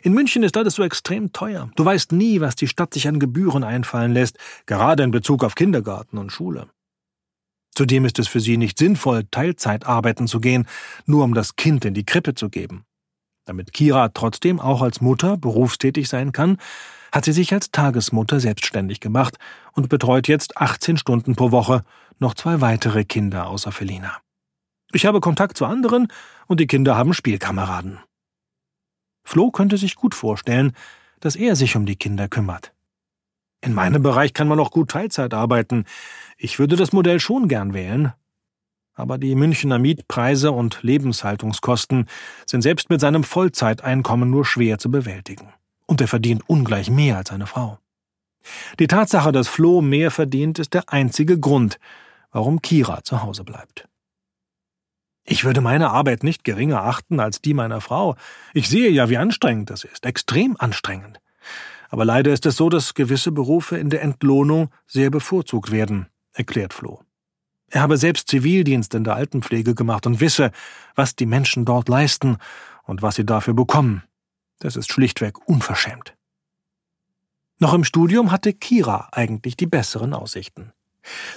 In 0.03 0.13
München 0.13 0.43
ist 0.43 0.57
alles 0.57 0.75
so 0.75 0.83
extrem 0.83 1.31
teuer. 1.33 1.69
Du 1.75 1.85
weißt 1.85 2.11
nie, 2.11 2.41
was 2.41 2.55
die 2.55 2.67
Stadt 2.67 2.93
sich 2.93 3.07
an 3.07 3.19
Gebühren 3.19 3.63
einfallen 3.63 4.13
lässt, 4.13 4.37
gerade 4.65 5.03
in 5.03 5.11
Bezug 5.11 5.43
auf 5.43 5.55
Kindergarten 5.55 6.17
und 6.17 6.31
Schule. 6.31 6.67
Zudem 7.75 8.05
ist 8.05 8.19
es 8.19 8.27
für 8.27 8.39
sie 8.39 8.57
nicht 8.57 8.77
sinnvoll, 8.77 9.23
Teilzeit 9.31 9.85
arbeiten 9.85 10.27
zu 10.27 10.39
gehen, 10.39 10.67
nur 11.05 11.23
um 11.23 11.33
das 11.33 11.55
Kind 11.55 11.85
in 11.85 11.93
die 11.93 12.05
Krippe 12.05 12.35
zu 12.35 12.49
geben. 12.49 12.83
Damit 13.45 13.73
Kira 13.73 14.09
trotzdem 14.09 14.59
auch 14.59 14.81
als 14.81 15.01
Mutter 15.01 15.37
berufstätig 15.37 16.09
sein 16.09 16.31
kann, 16.31 16.57
hat 17.11 17.25
sie 17.25 17.31
sich 17.31 17.53
als 17.53 17.71
Tagesmutter 17.71 18.39
selbstständig 18.39 18.99
gemacht 18.99 19.37
und 19.73 19.89
betreut 19.89 20.27
jetzt 20.27 20.57
18 20.57 20.97
Stunden 20.97 21.35
pro 21.35 21.51
Woche 21.51 21.83
noch 22.19 22.33
zwei 22.33 22.61
weitere 22.61 23.05
Kinder 23.05 23.47
außer 23.47 23.71
Felina. 23.71 24.17
Ich 24.91 25.05
habe 25.05 25.21
Kontakt 25.21 25.57
zu 25.57 25.65
anderen 25.65 26.07
und 26.47 26.59
die 26.59 26.67
Kinder 26.67 26.97
haben 26.97 27.13
Spielkameraden. 27.13 27.99
Flo 29.29 29.51
könnte 29.51 29.77
sich 29.77 29.95
gut 29.95 30.15
vorstellen, 30.15 30.73
dass 31.19 31.35
er 31.35 31.55
sich 31.55 31.75
um 31.75 31.85
die 31.85 31.95
Kinder 31.95 32.27
kümmert. 32.27 32.73
In 33.61 33.75
meinem 33.75 34.01
Bereich 34.01 34.33
kann 34.33 34.47
man 34.47 34.59
auch 34.59 34.71
gut 34.71 34.89
Teilzeit 34.89 35.35
arbeiten. 35.35 35.85
Ich 36.39 36.57
würde 36.57 36.75
das 36.75 36.93
Modell 36.93 37.19
schon 37.19 37.47
gern 37.47 37.75
wählen. 37.75 38.11
Aber 38.95 39.19
die 39.19 39.35
Münchner 39.35 39.77
Mietpreise 39.77 40.51
und 40.51 40.81
Lebenshaltungskosten 40.81 42.07
sind 42.47 42.63
selbst 42.63 42.89
mit 42.89 43.01
seinem 43.01 43.23
Vollzeiteinkommen 43.23 44.31
nur 44.31 44.45
schwer 44.45 44.79
zu 44.79 44.89
bewältigen 44.89 45.53
und 45.85 46.01
er 46.01 46.07
verdient 46.07 46.41
ungleich 46.47 46.89
mehr 46.89 47.17
als 47.17 47.29
seine 47.29 47.45
Frau. 47.45 47.77
Die 48.79 48.87
Tatsache, 48.87 49.31
dass 49.31 49.47
Flo 49.47 49.81
mehr 49.81 50.09
verdient, 50.09 50.57
ist 50.57 50.73
der 50.73 50.91
einzige 50.91 51.39
Grund, 51.39 51.77
warum 52.31 52.63
Kira 52.63 53.03
zu 53.03 53.21
Hause 53.21 53.43
bleibt. 53.43 53.88
Ich 55.31 55.45
würde 55.45 55.61
meine 55.61 55.91
Arbeit 55.91 56.23
nicht 56.23 56.43
geringer 56.43 56.83
achten 56.83 57.19
als 57.19 57.39
die 57.39 57.53
meiner 57.53 57.81
Frau. 57.81 58.15
Ich 58.55 58.67
sehe 58.67 58.89
ja, 58.89 59.09
wie 59.09 59.17
anstrengend 59.17 59.69
das 59.69 59.83
ist, 59.83 60.07
extrem 60.07 60.55
anstrengend. 60.57 61.21
Aber 61.89 62.03
leider 62.03 62.33
ist 62.33 62.47
es 62.47 62.55
so, 62.55 62.67
dass 62.67 62.95
gewisse 62.95 63.31
Berufe 63.31 63.77
in 63.77 63.91
der 63.91 64.01
Entlohnung 64.01 64.71
sehr 64.87 65.11
bevorzugt 65.11 65.69
werden, 65.69 66.07
erklärt 66.33 66.73
Flo. 66.73 67.03
Er 67.69 67.81
habe 67.81 67.97
selbst 67.97 68.27
Zivildienst 68.27 68.95
in 68.95 69.03
der 69.03 69.13
Altenpflege 69.13 69.75
gemacht 69.75 70.07
und 70.07 70.19
wisse, 70.19 70.49
was 70.95 71.15
die 71.15 71.27
Menschen 71.27 71.63
dort 71.63 71.89
leisten 71.89 72.37
und 72.85 73.03
was 73.03 73.13
sie 73.13 73.25
dafür 73.25 73.53
bekommen. 73.53 74.01
Das 74.57 74.75
ist 74.75 74.91
schlichtweg 74.91 75.47
unverschämt. 75.47 76.15
Noch 77.59 77.75
im 77.75 77.83
Studium 77.83 78.31
hatte 78.31 78.51
Kira 78.51 79.09
eigentlich 79.11 79.55
die 79.55 79.67
besseren 79.67 80.15
Aussichten. 80.15 80.71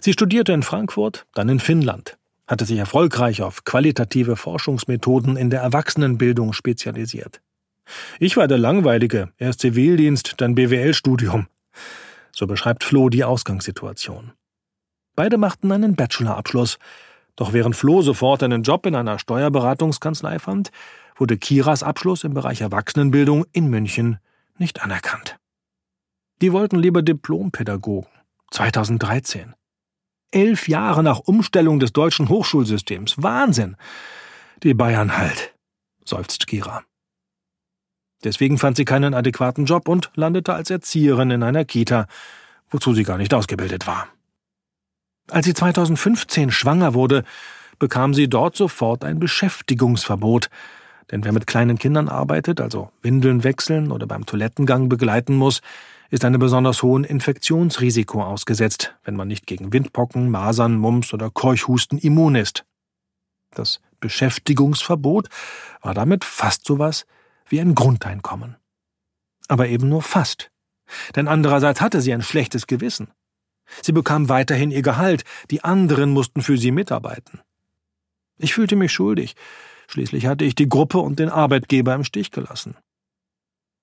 Sie 0.01 0.15
studierte 0.15 0.55
in 0.55 0.63
Frankfurt, 0.63 1.27
dann 1.35 1.51
in 1.51 1.61
Finnland, 1.61 2.17
hatte 2.53 2.67
sich 2.67 2.79
erfolgreich 2.79 3.41
auf 3.41 3.65
qualitative 3.65 4.37
Forschungsmethoden 4.37 5.39
in 5.39 5.49
der 5.49 5.63
Erwachsenenbildung 5.63 6.53
spezialisiert. 6.53 7.41
Ich 8.21 8.37
war 8.37 8.47
der 8.47 8.59
Langweilige, 8.59 9.31
erst 9.39 9.61
Zivildienst, 9.61 10.35
dann 10.37 10.55
BWL-Studium. 10.55 11.47
So 12.31 12.47
beschreibt 12.47 12.85
Flo 12.85 13.09
die 13.09 13.25
Ausgangssituation. 13.25 14.33
Beide 15.17 15.39
machten 15.39 15.73
einen 15.73 15.97
Bachelorabschluss, 15.97 16.79
doch 17.37 17.55
während 17.55 17.75
Flo 17.75 18.03
sofort 18.03 18.43
einen 18.43 18.63
Job 18.63 18.85
in 18.85 18.95
einer 18.97 19.19
Steuerberatungskanzlei 19.19 20.39
fand, 20.39 20.71
wurde 21.17 21.39
Kiras 21.39 21.83
Abschluss 21.83 22.23
im 22.23 22.35
Bereich 22.35 22.61
Erwachsenenbildung 22.61 23.47
in 23.53 23.69
München 23.69 24.19
nicht 24.59 24.83
anerkannt. 24.83 25.39
Die 26.43 26.53
wollten 26.53 26.77
lieber 26.77 27.01
Diplompädagogen. 27.01 28.11
2013. 28.51 29.55
Elf 30.33 30.67
Jahre 30.67 31.03
nach 31.03 31.21
Umstellung 31.21 31.79
des 31.79 31.93
deutschen 31.93 32.29
Hochschulsystems. 32.29 33.17
Wahnsinn! 33.19 33.77
Die 34.63 34.75
Bayern 34.75 35.17
halt, 35.17 35.55
seufzt 36.05 36.47
Kira. 36.47 36.83
Deswegen 38.25 38.59
fand 38.59 38.77
sie 38.77 38.85
keinen 38.85 39.15
adäquaten 39.15 39.67
Job 39.67 39.89
und 39.89 40.11
landete 40.15 40.55
als 40.55 40.71
Erzieherin 40.71 41.31
in 41.31 41.43
einer 41.43 41.65
Kita, 41.65 42.07
wozu 42.71 42.95
sie 42.95 43.03
gar 43.03 43.19
nicht 43.19 43.35
ausgebildet 43.35 43.87
war. 43.87 44.09
Als 45.29 45.47
sie 45.47 45.55
2015 45.55 46.51
schwanger 46.51 46.95
wurde, 46.95 47.25
bekam 47.79 48.15
sie 48.15 48.29
dort 48.29 48.57
sofort 48.57 49.05
ein 49.05 49.19
Beschäftigungsverbot, 49.19 50.51
denn 51.11 51.25
wer 51.25 51.33
mit 51.33 51.47
kleinen 51.47 51.79
Kindern 51.79 52.09
arbeitet, 52.09 52.61
also 52.61 52.91
Windeln 53.03 53.45
wechseln 53.45 53.91
oder 53.91 54.07
beim 54.07 54.25
Toilettengang 54.25 54.89
begleiten 54.89 55.35
muss, 55.35 55.61
ist 56.13 56.25
einem 56.25 56.39
besonders 56.39 56.83
hohen 56.83 57.05
Infektionsrisiko 57.05 58.23
ausgesetzt, 58.23 58.95
wenn 59.03 59.17
man 59.17 59.29
nicht 59.29 59.47
gegen 59.47 59.73
Windpocken, 59.73 60.31
Masern, 60.31 60.77
Mumps 60.77 61.13
oder 61.13 61.31
Keuchhusten 61.31 61.99
immun 61.99 62.35
ist. 62.35 62.65
Das 63.51 63.81
Beschäftigungsverbot 63.99 65.29
war 65.81 65.95
damit 65.95 66.25
fast 66.25 66.65
so 66.67 66.79
was 66.79 67.07
wie 67.49 67.61
ein 67.61 67.75
Grundeinkommen. 67.75 68.57
Aber 69.49 69.69
eben 69.69 69.89
nur 69.89 70.03
fast. 70.03 70.51
Denn 71.17 71.29
andererseits 71.29 71.81
hatte 71.81 72.01
sie 72.01 72.13
ein 72.13 72.23
schlechtes 72.23 72.67
Gewissen. 72.67 73.11
Sie 73.81 73.93
bekam 73.93 74.29
weiterhin 74.29 74.71
ihr 74.71 74.83
Gehalt, 74.83 75.25
die 75.51 75.65
anderen 75.65 76.11
mussten 76.11 76.43
für 76.43 76.59
sie 76.59 76.71
mitarbeiten. 76.71 77.41
Ich 78.39 78.55
fühlte 78.55 78.77
mich 78.77 78.93
schuldig, 78.93 79.35
Schließlich 79.93 80.27
hatte 80.27 80.47
ich 80.47 80.55
die 80.55 80.71
Gruppe 80.71 80.99
und 80.99 81.19
den 81.19 81.29
Arbeitgeber 81.29 81.95
im 81.95 82.03
Stich 82.03 82.31
gelassen. 82.31 82.77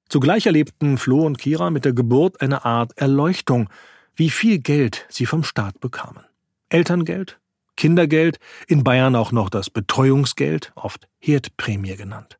Zugleich 0.09 0.47
erlebten 0.47 0.97
Flo 0.97 1.25
und 1.25 1.37
Kira 1.37 1.69
mit 1.69 1.85
der 1.85 1.93
Geburt 1.93 2.41
eine 2.41 2.65
Art 2.65 2.97
Erleuchtung, 2.97 3.69
wie 4.15 4.31
viel 4.31 4.57
Geld 4.57 5.05
sie 5.07 5.27
vom 5.27 5.43
Staat 5.43 5.79
bekamen. 5.79 6.25
Elterngeld, 6.69 7.39
Kindergeld, 7.77 8.39
in 8.67 8.83
Bayern 8.83 9.15
auch 9.15 9.31
noch 9.31 9.49
das 9.49 9.69
Betreuungsgeld, 9.69 10.71
oft 10.75 11.07
Herdprämie 11.19 11.95
genannt. 11.95 12.39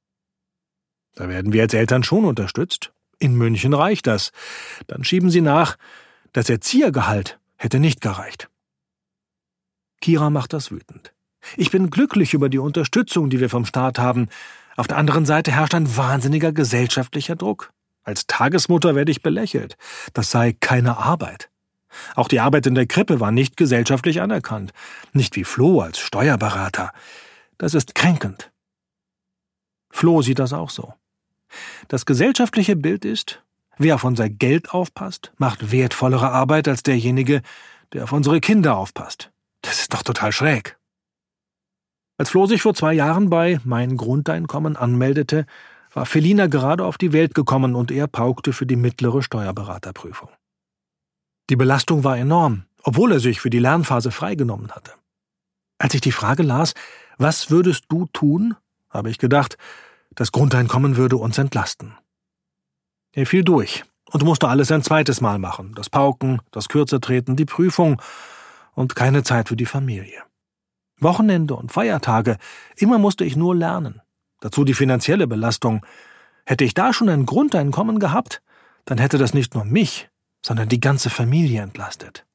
Da 1.15 1.29
werden 1.29 1.53
wir 1.53 1.62
als 1.62 1.73
Eltern 1.73 2.03
schon 2.03 2.25
unterstützt. 2.25 2.91
In 3.19 3.36
München 3.36 3.73
reicht 3.73 4.08
das. 4.08 4.32
Dann 4.88 5.03
schieben 5.03 5.29
sie 5.29 5.41
nach, 5.41 5.77
das 6.34 6.49
Erziehergehalt 6.49 7.39
hätte 7.55 7.79
nicht 7.79 8.01
gereicht. 8.01 8.49
Kira 10.01 10.29
macht 10.29 10.53
das 10.53 10.71
wütend. 10.71 11.13
Ich 11.55 11.71
bin 11.71 11.89
glücklich 11.89 12.34
über 12.34 12.49
die 12.49 12.58
Unterstützung, 12.58 13.29
die 13.29 13.39
wir 13.39 13.49
vom 13.49 13.65
Staat 13.65 13.99
haben. 13.99 14.29
Auf 14.79 14.87
der 14.87 14.95
anderen 14.95 15.25
Seite 15.25 15.51
herrscht 15.51 15.75
ein 15.75 15.97
wahnsinniger 15.97 16.53
gesellschaftlicher 16.53 17.35
Druck. 17.35 17.73
Als 18.03 18.27
Tagesmutter 18.27 18.95
werde 18.95 19.11
ich 19.11 19.21
belächelt. 19.21 19.75
Das 20.13 20.31
sei 20.31 20.55
keine 20.57 20.97
Arbeit. 20.97 21.49
Auch 22.15 22.29
die 22.29 22.39
Arbeit 22.39 22.65
in 22.65 22.75
der 22.75 22.85
Krippe 22.85 23.19
war 23.19 23.33
nicht 23.33 23.57
gesellschaftlich 23.57 24.21
anerkannt. 24.21 24.71
Nicht 25.11 25.35
wie 25.35 25.43
Flo 25.43 25.81
als 25.81 25.99
Steuerberater. 25.99 26.93
Das 27.57 27.73
ist 27.73 27.93
kränkend. 27.93 28.53
Flo 29.89 30.21
sieht 30.21 30.39
das 30.39 30.53
auch 30.53 30.69
so. 30.69 30.93
Das 31.89 32.05
gesellschaftliche 32.05 32.77
Bild 32.77 33.03
ist, 33.03 33.43
wer 33.77 33.95
auf 33.95 34.05
unser 34.05 34.29
Geld 34.29 34.73
aufpasst, 34.73 35.33
macht 35.37 35.73
wertvollere 35.73 36.31
Arbeit 36.31 36.69
als 36.69 36.83
derjenige, 36.83 37.41
der 37.91 38.05
auf 38.05 38.13
unsere 38.13 38.39
Kinder 38.39 38.77
aufpasst. 38.77 39.29
Das 39.61 39.81
ist 39.81 39.93
doch 39.93 40.03
total 40.03 40.31
schräg. 40.31 40.78
Als 42.19 42.32
Flo 42.32 42.47
sich 42.47 42.62
vor 42.62 42.73
zwei 42.73 42.91
Jahren 42.91 43.29
bei 43.29 43.62
Mein 43.63 43.95
Grundeinkommen 43.95 44.75
anmeldete, 44.75 45.45
war 45.93 46.05
Felina 46.05 46.47
gerade 46.47 46.84
auf 46.84 46.97
die 46.97 47.13
Welt 47.13 47.34
gekommen 47.34 47.75
und 47.75 47.91
er 47.91 48.08
paukte 48.08 48.51
für 48.51 48.65
die 48.65 48.75
mittlere 48.75 49.23
Steuerberaterprüfung. 49.23 50.27
Die 51.49 51.55
Belastung 51.55 52.03
war 52.03 52.17
enorm, 52.17 52.65
obwohl 52.84 53.13
er 53.13 53.21
sich 53.21 53.39
für 53.39 53.49
die 53.49 53.60
Lernphase 53.60 54.12
freigenommen 54.12 54.71
hatte. 54.71 54.91
Als 55.77 55.93
ich 55.93 56.01
die 56.01 56.12
Frage 56.12 56.43
las, 56.43 56.73
was 57.17 57.51
würdest 57.51 57.86
du 57.88 58.05
tun, 58.12 58.58
habe 58.89 59.10
ich 59.10 59.17
gedacht, 59.17 59.58
das 60.13 60.34
Grundeinkommen 60.34 60.97
würde 60.97 61.15
uns 61.15 61.38
entlasten. 61.38 61.93
Er 63.13 63.27
fiel 63.27 63.45
durch 63.45 63.86
und 64.12 64.25
musste 64.25 64.49
alles 64.49 64.73
ein 64.73 64.84
zweites 64.84 65.21
Mal 65.21 65.39
machen. 65.39 65.73
Das 65.73 65.89
Pauken, 65.89 66.41
das 66.51 66.67
Kürzertreten, 66.67 67.38
die 67.38 67.45
Prüfung 67.45 68.01
und 68.73 68.97
keine 68.97 69.23
Zeit 69.23 69.47
für 69.47 69.55
die 69.55 69.65
Familie. 69.65 70.28
Wochenende 71.01 71.55
und 71.55 71.71
Feiertage, 71.71 72.38
immer 72.75 72.97
musste 72.97 73.25
ich 73.25 73.35
nur 73.35 73.55
lernen. 73.55 74.01
Dazu 74.41 74.63
die 74.63 74.73
finanzielle 74.73 75.27
Belastung. 75.27 75.85
Hätte 76.45 76.63
ich 76.63 76.73
da 76.73 76.93
schon 76.93 77.09
ein 77.09 77.25
Grundeinkommen 77.25 77.99
gehabt, 77.99 78.41
dann 78.85 78.97
hätte 78.97 79.17
das 79.17 79.33
nicht 79.33 79.53
nur 79.53 79.65
mich, 79.65 80.09
sondern 80.43 80.69
die 80.69 80.79
ganze 80.79 81.09
Familie 81.09 81.62
entlastet. 81.62 82.25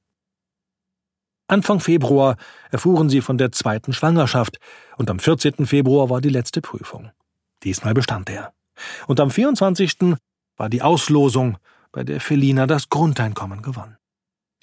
Anfang 1.47 1.81
Februar 1.81 2.37
erfuhren 2.71 3.11
sie 3.11 3.21
von 3.21 3.39
der 3.39 3.53
zweiten 3.53 3.93
Schwangerschaft 3.93 4.59
und 4.97 5.11
am 5.11 5.19
14. 5.19 5.67
Februar 5.67 6.09
war 6.09 6.21
die 6.21 6.31
letzte 6.31 6.63
Prüfung. 6.63 7.11
Diesmal 7.65 7.93
bestand 7.93 8.31
er. 8.31 8.53
Und 9.07 9.21
am 9.21 9.31
24. 9.31 10.17
war 10.57 10.69
die 10.69 10.83
Auslosung, 10.83 11.59
bei 11.93 12.03
der 12.03 12.21
Felina 12.21 12.67
das 12.67 12.89
Grundeinkommen 12.89 13.63
gewann. 13.63 13.97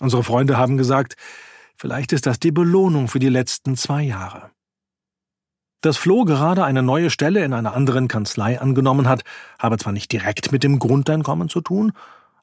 Unsere 0.01 0.23
Freunde 0.23 0.57
haben 0.57 0.77
gesagt, 0.77 1.15
vielleicht 1.81 2.13
ist 2.13 2.27
das 2.27 2.39
die 2.39 2.51
Belohnung 2.51 3.07
für 3.07 3.17
die 3.17 3.29
letzten 3.29 3.75
zwei 3.75 4.03
Jahre. 4.03 4.51
Dass 5.81 5.97
Flo 5.97 6.25
gerade 6.25 6.63
eine 6.63 6.83
neue 6.83 7.09
Stelle 7.09 7.43
in 7.43 7.53
einer 7.53 7.73
anderen 7.73 8.07
Kanzlei 8.07 8.61
angenommen 8.61 9.09
hat, 9.09 9.23
habe 9.57 9.79
zwar 9.79 9.91
nicht 9.91 10.11
direkt 10.11 10.51
mit 10.51 10.61
dem 10.63 10.77
Grundeinkommen 10.77 11.49
zu 11.49 11.59
tun, 11.59 11.91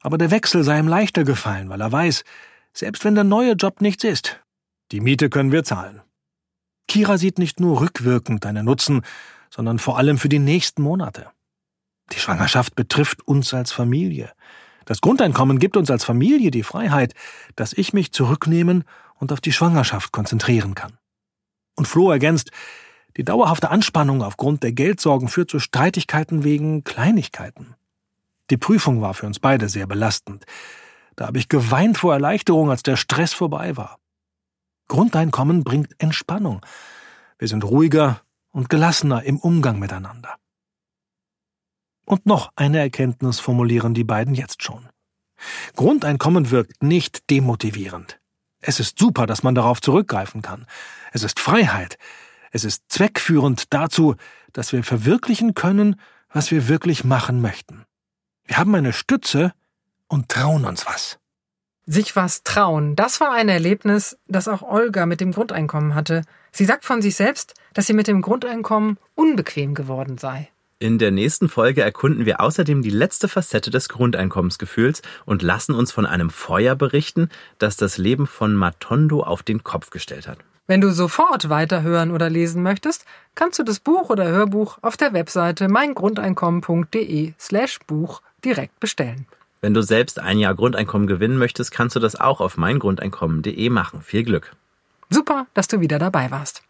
aber 0.01 0.17
der 0.17 0.29
Wechsel 0.29 0.63
sei 0.63 0.77
ihm 0.77 0.89
leichter 0.89 1.23
gefallen, 1.23 1.69
weil 1.69 1.79
er 1.79 1.89
weiß, 1.89 2.25
selbst 2.73 3.05
wenn 3.05 3.15
der 3.15 3.23
neue 3.23 3.53
Job 3.53 3.79
nichts 3.79 4.03
ist, 4.03 4.41
die 4.91 4.99
Miete 4.99 5.29
können 5.29 5.53
wir 5.53 5.63
zahlen. 5.63 6.01
Kira 6.89 7.17
sieht 7.17 7.39
nicht 7.39 7.61
nur 7.61 7.79
rückwirkend 7.79 8.45
einen 8.45 8.65
Nutzen, 8.65 9.03
sondern 9.49 9.79
vor 9.79 9.97
allem 9.97 10.17
für 10.17 10.29
die 10.29 10.39
nächsten 10.39 10.81
Monate. 10.81 11.29
Die 12.11 12.19
Schwangerschaft 12.19 12.75
betrifft 12.75 13.25
uns 13.25 13.53
als 13.53 13.71
Familie. 13.71 14.33
Das 14.83 14.99
Grundeinkommen 14.99 15.59
gibt 15.59 15.77
uns 15.77 15.89
als 15.91 16.03
Familie 16.03 16.51
die 16.51 16.63
Freiheit, 16.63 17.13
dass 17.55 17.71
ich 17.71 17.93
mich 17.93 18.11
zurücknehmen 18.11 18.83
und 19.19 19.31
auf 19.31 19.41
die 19.41 19.51
Schwangerschaft 19.51 20.11
konzentrieren 20.11 20.75
kann. 20.75 20.97
Und 21.75 21.87
Flo 21.87 22.11
ergänzt, 22.11 22.51
die 23.17 23.23
dauerhafte 23.23 23.69
Anspannung 23.69 24.23
aufgrund 24.23 24.63
der 24.63 24.71
Geldsorgen 24.71 25.27
führt 25.27 25.49
zu 25.49 25.59
Streitigkeiten 25.59 26.43
wegen 26.43 26.83
Kleinigkeiten. 26.83 27.75
Die 28.49 28.57
Prüfung 28.57 29.01
war 29.01 29.13
für 29.13 29.25
uns 29.25 29.39
beide 29.39 29.69
sehr 29.69 29.87
belastend. 29.87 30.45
Da 31.15 31.27
habe 31.27 31.37
ich 31.37 31.49
geweint 31.49 31.97
vor 31.97 32.13
Erleichterung, 32.13 32.69
als 32.69 32.83
der 32.83 32.95
Stress 32.95 33.33
vorbei 33.33 33.77
war. 33.77 33.99
Grundeinkommen 34.87 35.63
bringt 35.63 35.93
Entspannung. 35.99 36.65
Wir 37.37 37.47
sind 37.47 37.63
ruhiger 37.63 38.21
und 38.51 38.69
gelassener 38.69 39.23
im 39.23 39.37
Umgang 39.37 39.79
miteinander. 39.79 40.35
Und 42.05 42.25
noch 42.25 42.51
eine 42.55 42.79
Erkenntnis 42.79 43.39
formulieren 43.39 43.93
die 43.93 44.03
beiden 44.03 44.33
jetzt 44.33 44.63
schon. 44.63 44.89
Grundeinkommen 45.75 46.49
wirkt 46.49 46.81
nicht 46.81 47.29
demotivierend. 47.29 48.19
Es 48.61 48.79
ist 48.79 48.99
super, 48.99 49.25
dass 49.25 49.43
man 49.43 49.55
darauf 49.55 49.81
zurückgreifen 49.81 50.41
kann. 50.41 50.65
Es 51.11 51.23
ist 51.23 51.39
Freiheit. 51.39 51.97
Es 52.51 52.63
ist 52.63 52.83
zweckführend 52.89 53.73
dazu, 53.73 54.15
dass 54.53 54.73
wir 54.73 54.83
verwirklichen 54.83 55.53
können, 55.53 55.99
was 56.31 56.51
wir 56.51 56.67
wirklich 56.67 57.03
machen 57.03 57.41
möchten. 57.41 57.85
Wir 58.45 58.57
haben 58.57 58.73
eine 58.75 58.93
Stütze 58.93 59.53
und 60.07 60.29
trauen 60.29 60.65
uns 60.65 60.85
was. 60.85 61.19
Sich 61.85 62.15
was 62.15 62.43
trauen, 62.43 62.95
das 62.95 63.19
war 63.19 63.31
ein 63.31 63.49
Erlebnis, 63.49 64.17
das 64.27 64.47
auch 64.47 64.61
Olga 64.61 65.05
mit 65.05 65.21
dem 65.21 65.31
Grundeinkommen 65.31 65.95
hatte. 65.95 66.23
Sie 66.51 66.65
sagt 66.65 66.85
von 66.85 67.01
sich 67.01 67.15
selbst, 67.15 67.55
dass 67.73 67.87
sie 67.87 67.93
mit 67.93 68.07
dem 68.07 68.21
Grundeinkommen 68.21 68.97
unbequem 69.15 69.73
geworden 69.73 70.17
sei. 70.17 70.49
In 70.81 70.97
der 70.97 71.11
nächsten 71.11 71.49
Folge 71.49 71.81
erkunden 71.81 72.25
wir 72.25 72.39
außerdem 72.39 72.81
die 72.81 72.89
letzte 72.89 73.27
Facette 73.27 73.69
des 73.69 73.89
Grundeinkommensgefühls 73.89 75.01
und 75.25 75.41
lassen 75.41 75.75
uns 75.75 75.91
von 75.91 76.05
einem 76.05 76.29
Feuer 76.29 76.75
berichten, 76.75 77.27
das 77.57 77.75
das 77.75 77.97
Leben 77.97 78.27
von 78.27 78.55
Matondo 78.55 79.21
auf 79.21 79.43
den 79.43 79.61
Kopf 79.61 79.89
gestellt 79.89 80.25
hat. 80.25 80.37
Wenn 80.67 80.79
du 80.79 80.93
sofort 80.93 81.49
weiterhören 81.49 82.11
oder 82.11 82.29
lesen 82.29 82.63
möchtest, 82.63 83.03
kannst 83.35 83.59
du 83.59 83.63
das 83.63 83.81
Buch 83.81 84.09
oder 84.09 84.29
Hörbuch 84.29 84.77
auf 84.81 84.95
der 84.95 85.11
Webseite 85.11 85.67
meingrundeinkommen.de 85.67 87.33
slash 87.37 87.79
Buch 87.85 88.21
direkt 88.45 88.79
bestellen. 88.79 89.25
Wenn 89.59 89.73
du 89.73 89.81
selbst 89.81 90.17
ein 90.17 90.39
Jahr 90.39 90.55
Grundeinkommen 90.55 91.07
gewinnen 91.07 91.37
möchtest, 91.37 91.73
kannst 91.73 91.97
du 91.97 91.99
das 91.99 92.17
auch 92.17 92.39
auf 92.39 92.55
meingrundeinkommen.de 92.55 93.69
machen. 93.69 94.01
Viel 94.01 94.23
Glück. 94.23 94.55
Super, 95.09 95.47
dass 95.53 95.67
du 95.67 95.81
wieder 95.81 95.99
dabei 95.99 96.31
warst. 96.31 96.63